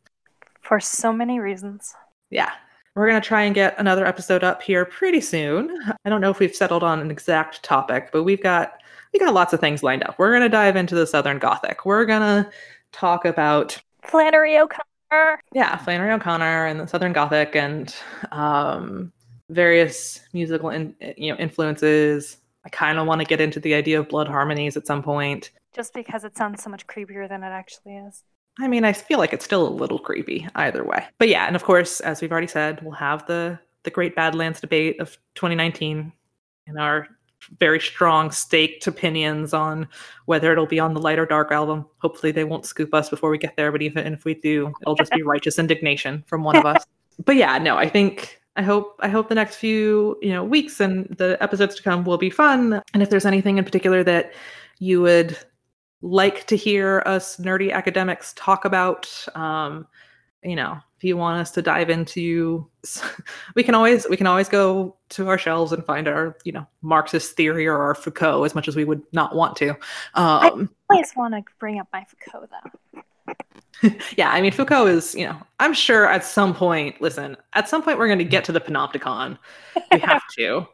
For 0.63 0.81
so 0.81 1.13
many 1.13 1.41
reasons. 1.41 1.95
Yeah. 2.31 2.53
We're 2.95 3.09
going 3.09 3.21
to 3.21 3.27
try 3.27 3.43
and 3.43 3.55
get 3.55 3.79
another 3.79 4.07
episode 4.07 4.45
up 4.45 4.63
here 4.63 4.85
pretty 4.85 5.21
soon. 5.21 5.77
I 6.05 6.09
don't 6.09 6.21
know 6.21 6.31
if 6.31 6.39
we've 6.39 6.55
settled 6.55 6.85
on 6.85 7.01
an 7.01 7.11
exact 7.11 7.63
topic, 7.65 8.11
but 8.13 8.23
we've 8.23 8.43
got 8.43 8.81
we 9.13 9.19
got 9.19 9.35
lots 9.35 9.53
of 9.53 9.61
things 9.61 9.83
lined 9.83 10.05
up. 10.05 10.19
We're 10.19 10.31
going 10.31 10.43
to 10.43 10.49
dive 10.49 10.77
into 10.77 10.95
the 10.95 11.07
Southern 11.07 11.39
Gothic. 11.39 11.85
We're 11.85 12.05
going 12.05 12.21
to 12.21 12.51
talk 12.93 13.25
about 13.25 13.81
Flannery 14.03 14.59
O'Connor. 14.59 15.41
Yeah, 15.53 15.77
Flannery 15.77 16.13
O'Connor 16.13 16.67
and 16.67 16.81
the 16.81 16.87
Southern 16.87 17.13
Gothic 17.13 17.57
and 17.57 17.95
um, 18.33 19.13
various 19.51 20.21
musical 20.33 20.71
in, 20.71 20.95
you 21.17 21.33
know 21.33 21.39
influences, 21.39 22.39
I 22.65 22.69
kind 22.71 22.99
of 22.99 23.07
want 23.07 23.21
to 23.21 23.27
get 23.27 23.41
into 23.41 23.61
the 23.61 23.75
idea 23.75 24.01
of 24.01 24.09
blood 24.09 24.29
harmonies 24.29 24.77
at 24.77 24.87
some 24.87 25.03
point. 25.03 25.51
Just 25.75 25.93
because 25.93 26.25
it 26.25 26.37
sounds 26.37 26.63
so 26.63 26.71
much 26.71 26.87
creepier 26.87 27.29
than 27.29 27.43
it 27.43 27.49
actually 27.49 27.97
is. 27.97 28.23
I 28.61 28.69
mean, 28.69 28.85
I 28.85 28.93
feel 28.93 29.19
like 29.19 29.33
it's 29.33 29.45
still 29.45 29.67
a 29.67 29.69
little 29.69 29.99
creepy 29.99 30.47
either 30.55 30.85
way. 30.85 31.05
But 31.19 31.29
yeah, 31.29 31.47
and 31.47 31.57
of 31.57 31.65
course, 31.65 32.01
as 32.01 32.21
we've 32.21 32.31
already 32.31 32.47
said, 32.47 32.81
we'll 32.83 32.93
have 32.93 33.27
the 33.27 33.59
the 33.83 33.91
Great 33.91 34.17
Badlands 34.17 34.61
debate 34.61 34.99
of 34.99 35.19
2019 35.35 36.11
and 36.67 36.79
our 36.79 37.07
very 37.59 37.79
strong 37.79 38.31
staked 38.31 38.87
opinions 38.87 39.53
on 39.53 39.87
whether 40.25 40.51
it'll 40.51 40.67
be 40.67 40.81
on 40.81 40.95
the 40.95 41.01
light 41.01 41.19
or 41.19 41.27
dark 41.27 41.53
album. 41.53 41.85
Hopefully, 41.99 42.33
they 42.33 42.45
won't 42.45 42.65
scoop 42.65 42.95
us 42.95 43.11
before 43.11 43.31
we 43.31 43.39
get 43.39 43.57
there, 43.57 43.71
but 43.71 43.83
even 43.83 44.13
if 44.13 44.25
we 44.25 44.35
do, 44.35 44.73
it'll 44.83 44.95
just 44.95 45.13
be 45.13 45.23
righteous 45.25 45.59
indignation 45.59 46.25
from 46.27 46.43
one 46.43 46.57
of 46.57 46.65
us. 46.65 46.85
But 47.25 47.37
yeah, 47.37 47.59
no, 47.59 47.77
I 47.77 47.89
think 47.89 48.41
I 48.57 48.63
hope 48.63 48.97
I 49.01 49.09
hope 49.09 49.29
the 49.29 49.35
next 49.35 49.57
few 49.57 50.19
you 50.23 50.31
know 50.31 50.45
weeks 50.45 50.81
and 50.81 51.07
the 51.19 51.37
episodes 51.41 51.75
to 51.77 51.83
come 51.83 52.05
will 52.05 52.19
be 52.19 52.31
fun. 52.31 52.81
And 52.93 53.03
if 53.03 53.11
there's 53.11 53.27
anything 53.27 53.59
in 53.59 53.65
particular 53.65 54.05
that 54.05 54.33
you 54.79 55.01
would 55.03 55.37
like 56.03 56.47
to 56.47 56.57
hear 56.57 57.03
us 57.07 57.39
nerdy 57.39 57.73
academics 57.73 58.35
talk 58.37 58.65
about, 58.65 59.11
um, 59.35 59.87
you 60.43 60.55
know, 60.55 60.79
if 60.97 61.05
you 61.05 61.17
want 61.17 61.41
us 61.41 61.51
to 61.53 61.63
dive 61.63 61.91
into, 61.91 62.69
we 63.55 63.63
can 63.63 63.75
always 63.75 64.07
we 64.09 64.17
can 64.17 64.27
always 64.27 64.49
go 64.49 64.97
to 65.11 65.29
our 65.29 65.39
shelves 65.39 65.73
and 65.73 65.85
find 65.85 66.07
our 66.07 66.37
you 66.45 66.53
know 66.53 66.67
Marxist 66.83 67.37
theory 67.37 67.67
or 67.67 67.79
our 67.83 67.95
Foucault 67.95 68.45
as 68.45 68.55
much 68.55 68.69
as 68.69 68.77
we 68.77 68.85
would 68.85 69.03
not 69.13 69.35
want 69.35 69.57
to. 69.57 69.71
Um, 70.15 70.71
I 70.91 70.95
always 70.95 71.13
want 71.17 71.35
to 71.35 71.43
bring 71.59 71.81
up 71.81 71.89
my 71.93 72.05
Foucault 72.05 72.49
though. 72.51 73.03
Yeah, 74.17 74.31
I 74.31 74.41
mean, 74.41 74.53
Foucault 74.53 74.87
is, 74.87 75.15
you 75.15 75.27
know, 75.27 75.37
I'm 75.61 75.75
sure 75.75 76.07
at 76.07 76.25
some 76.25 76.55
point, 76.55 77.01
listen, 77.01 77.37
at 77.55 77.69
some 77.69 77.83
point 77.83 77.99
we're 77.99 78.07
going 78.07 78.19
to 78.19 78.25
get 78.25 78.45
to 78.45 78.53
the 78.53 78.61
panopticon. 78.61 79.39
We 79.93 79.99
have 80.01 80.23
to. 80.37 80.67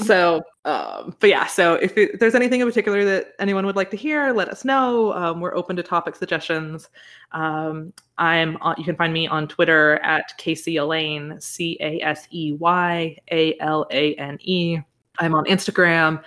so, 0.00 0.42
um, 0.64 1.14
but 1.20 1.30
yeah, 1.30 1.46
so 1.46 1.74
if, 1.74 1.96
it, 1.96 2.14
if, 2.14 2.20
there's 2.20 2.34
anything 2.34 2.60
in 2.60 2.66
particular 2.66 3.04
that 3.04 3.34
anyone 3.38 3.64
would 3.64 3.76
like 3.76 3.90
to 3.92 3.96
hear, 3.96 4.32
let 4.32 4.48
us 4.48 4.64
know. 4.64 5.12
Um, 5.14 5.40
we're 5.40 5.54
open 5.54 5.76
to 5.76 5.82
topic 5.82 6.16
suggestions. 6.16 6.88
Um, 7.32 7.92
I'm 8.18 8.56
on, 8.60 8.74
you 8.76 8.84
can 8.84 8.96
find 8.96 9.12
me 9.12 9.28
on 9.28 9.46
Twitter 9.46 9.96
at 9.96 10.36
Casey 10.36 10.76
Elaine, 10.76 11.40
C 11.40 11.76
A 11.80 12.00
S 12.00 12.26
E 12.30 12.54
Y 12.54 13.16
A 13.30 13.58
L 13.60 13.86
A 13.90 14.14
N 14.14 14.38
E. 14.40 14.78
I'm 15.20 15.34
on 15.34 15.44
Instagram 15.44 16.22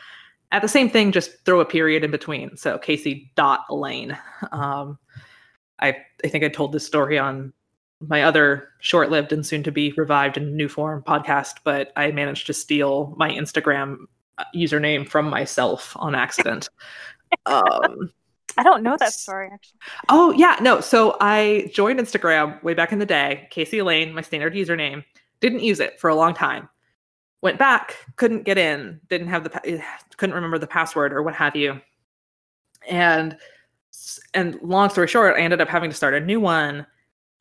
at 0.51 0.61
the 0.61 0.67
same 0.67 0.89
thing, 0.89 1.11
just 1.11 1.43
throw 1.45 1.59
a 1.59 1.65
period 1.65 2.03
in 2.03 2.11
between. 2.11 2.55
So 2.57 2.77
Casey 2.77 3.31
dot 3.35 3.61
Elaine. 3.69 4.17
Um, 4.51 4.97
I 5.81 5.97
I 6.23 6.27
think 6.27 6.43
I 6.43 6.49
told 6.49 6.71
this 6.71 6.85
story 6.85 7.17
on 7.17 7.53
my 8.07 8.23
other 8.23 8.69
short-lived 8.79 9.31
and 9.31 9.45
soon-to-be 9.45 9.93
revived 9.95 10.35
in 10.35 10.55
new 10.55 10.67
form 10.67 11.03
podcast, 11.03 11.57
but 11.63 11.91
I 11.95 12.11
managed 12.11 12.47
to 12.47 12.53
steal 12.53 13.13
my 13.15 13.29
Instagram 13.29 14.05
uh, 14.39 14.43
username 14.55 15.07
from 15.07 15.29
myself 15.29 15.95
on 15.97 16.15
accident. 16.15 16.69
um, 17.45 18.11
I 18.57 18.63
don't 18.63 18.83
know 18.83 18.97
that 18.97 19.13
story 19.13 19.49
actually. 19.51 19.79
Oh 20.09 20.31
yeah, 20.31 20.57
no. 20.61 20.81
So 20.81 21.17
I 21.21 21.69
joined 21.73 21.99
Instagram 21.99 22.61
way 22.63 22.73
back 22.73 22.91
in 22.91 22.99
the 22.99 23.05
day, 23.05 23.47
Casey 23.51 23.79
Elaine, 23.79 24.13
my 24.13 24.21
standard 24.21 24.53
username. 24.53 25.03
Didn't 25.39 25.61
use 25.61 25.79
it 25.79 25.99
for 25.99 26.09
a 26.09 26.15
long 26.15 26.33
time. 26.33 26.69
Went 27.41 27.57
back, 27.57 27.97
couldn't 28.17 28.43
get 28.43 28.57
in, 28.57 28.99
didn't 29.09 29.27
have 29.27 29.43
the 29.43 29.81
couldn't 30.17 30.35
remember 30.35 30.57
the 30.57 30.67
password 30.67 31.13
or 31.13 31.23
what 31.23 31.35
have 31.35 31.55
you. 31.55 31.79
And 32.89 33.37
and 34.33 34.59
long 34.61 34.89
story 34.89 35.07
short, 35.07 35.35
I 35.35 35.41
ended 35.41 35.61
up 35.61 35.67
having 35.67 35.89
to 35.89 35.95
start 35.95 36.13
a 36.13 36.19
new 36.19 36.39
one. 36.39 36.85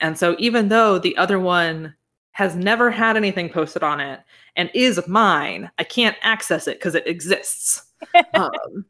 And 0.00 0.18
so 0.18 0.36
even 0.38 0.68
though 0.68 0.98
the 0.98 1.16
other 1.16 1.38
one 1.38 1.94
has 2.32 2.54
never 2.54 2.90
had 2.90 3.16
anything 3.16 3.48
posted 3.48 3.82
on 3.82 4.00
it 4.00 4.20
and 4.56 4.70
is 4.74 5.00
mine, 5.06 5.70
I 5.78 5.84
can't 5.84 6.16
access 6.22 6.66
it 6.66 6.78
because 6.78 6.94
it 6.94 7.06
exists. 7.06 7.82
um, 8.34 8.84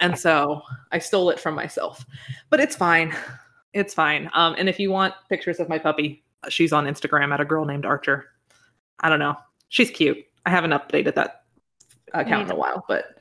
and 0.00 0.18
so 0.18 0.62
I 0.92 0.98
stole 0.98 1.30
it 1.30 1.40
from 1.40 1.54
myself, 1.54 2.04
but 2.50 2.60
it's 2.60 2.76
fine. 2.76 3.14
It's 3.72 3.94
fine. 3.94 4.30
Um, 4.34 4.54
and 4.58 4.68
if 4.68 4.78
you 4.78 4.90
want 4.90 5.14
pictures 5.28 5.60
of 5.60 5.68
my 5.68 5.78
puppy, 5.78 6.24
she's 6.48 6.72
on 6.72 6.86
Instagram 6.86 7.32
at 7.32 7.40
a 7.40 7.44
girl 7.44 7.64
named 7.64 7.86
Archer. 7.86 8.26
I 9.00 9.08
don't 9.08 9.18
know. 9.18 9.36
She's 9.68 9.90
cute. 9.90 10.18
I 10.46 10.50
haven't 10.50 10.70
updated 10.70 11.14
that 11.14 11.44
account 12.14 12.46
in 12.46 12.50
a 12.50 12.56
while, 12.58 12.84
but 12.88 13.16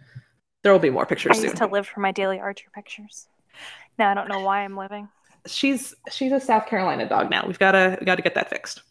there 0.64 0.72
will 0.72 0.80
be 0.80 0.90
more 0.90 1.06
pictures 1.06 1.38
I 1.38 1.42
used 1.42 1.58
soon. 1.58 1.68
to 1.68 1.74
live 1.74 1.88
for 1.88 2.00
my 2.00 2.12
daily 2.12 2.40
Archer 2.40 2.70
pictures. 2.74 3.28
Now 3.98 4.12
I 4.12 4.14
don't 4.14 4.28
know 4.28 4.42
why 4.42 4.62
I'm 4.62 4.78
living. 4.78 5.10
She's 5.46 5.94
she's 6.12 6.32
a 6.32 6.40
South 6.40 6.68
Carolina 6.68 7.08
dog 7.08 7.30
now. 7.30 7.46
We've 7.46 7.60
gotta 7.60 7.98
we 8.00 8.06
gotta 8.06 8.22
get 8.22 8.36
that 8.36 8.50
fixed. 8.50 8.84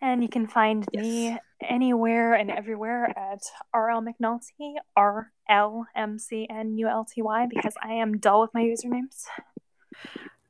And 0.00 0.20
you 0.20 0.28
can 0.28 0.48
find 0.48 0.84
yes. 0.92 1.02
me 1.02 1.38
anywhere 1.62 2.34
and 2.34 2.50
everywhere 2.50 3.06
at 3.16 3.40
RL 3.72 4.02
McNulty, 4.02 4.74
R 4.96 5.30
L 5.48 5.86
M 5.94 6.18
C 6.18 6.46
N 6.50 6.76
U 6.76 6.88
L 6.88 7.04
T 7.04 7.22
Y, 7.22 7.46
because 7.48 7.74
I 7.82 7.92
am 7.94 8.18
dull 8.18 8.40
with 8.40 8.50
my 8.52 8.62
usernames. 8.62 9.24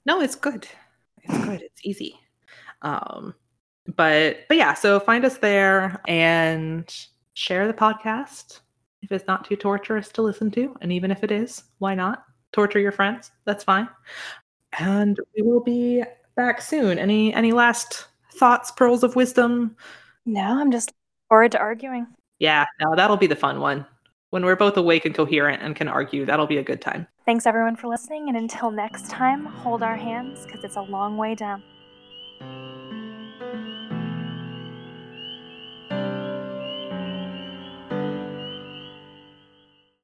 No, 0.07 0.21
it's 0.21 0.35
good. 0.35 0.67
It's 1.23 1.45
good. 1.45 1.63
It's 1.63 1.81
easy. 1.85 2.19
Um, 2.81 3.35
but 3.95 4.39
but 4.49 4.57
yeah, 4.57 4.75
so 4.75 4.99
find 4.99 5.25
us 5.25 5.39
there 5.39 6.01
and 6.09 6.93
share 7.35 7.67
the 7.67 7.75
podcast 7.75 8.61
if 9.03 9.13
it's 9.13 9.27
not 9.27 9.45
too 9.45 9.57
torturous 9.57 10.09
to 10.13 10.23
listen 10.23 10.51
to, 10.53 10.77
and 10.81 10.93
even 10.93 11.11
if 11.11 11.23
it 11.23 11.31
is, 11.31 11.65
why 11.79 11.95
not 11.95 12.25
torture 12.53 12.79
your 12.79 12.93
friends? 12.93 13.31
That's 13.45 13.65
fine. 13.65 13.89
And 14.79 15.19
we 15.37 15.43
will 15.43 15.61
be 15.61 16.03
back 16.37 16.61
soon. 16.61 16.99
Any 16.99 17.35
any 17.35 17.53
last 17.53 18.07
thoughts, 18.35 18.71
pearls 18.71 19.03
of 19.03 19.17
wisdom? 19.17 19.77
No, 20.25 20.61
I'm 20.61 20.71
just 20.71 20.93
forward 21.29 21.53
to 21.53 21.59
arguing. 21.59 22.07
Yeah, 22.39 22.67
no, 22.81 22.95
that'll 22.97 23.17
be 23.17 23.27
the 23.27 23.37
fun 23.37 23.61
one. 23.61 23.87
When 24.31 24.45
we're 24.45 24.57
both 24.57 24.77
awake 24.77 25.05
and 25.05 25.15
coherent 25.15 25.63
and 25.63 25.77
can 25.77 25.89
argue, 25.89 26.25
that'll 26.25 26.47
be 26.47 26.57
a 26.57 26.63
good 26.63 26.81
time. 26.81 27.07
Thanks 27.27 27.47
everyone 27.47 27.77
for 27.77 27.89
listening, 27.89 28.29
and 28.29 28.37
until 28.37 28.71
next 28.71 29.11
time, 29.11 29.45
hold 29.45 29.83
our 29.83 29.97
hands 29.97 30.47
because 30.47 30.65
it's 30.65 30.77
a 30.77 30.83
long 30.83 31.17
way 31.17 31.35
down. 31.35 31.63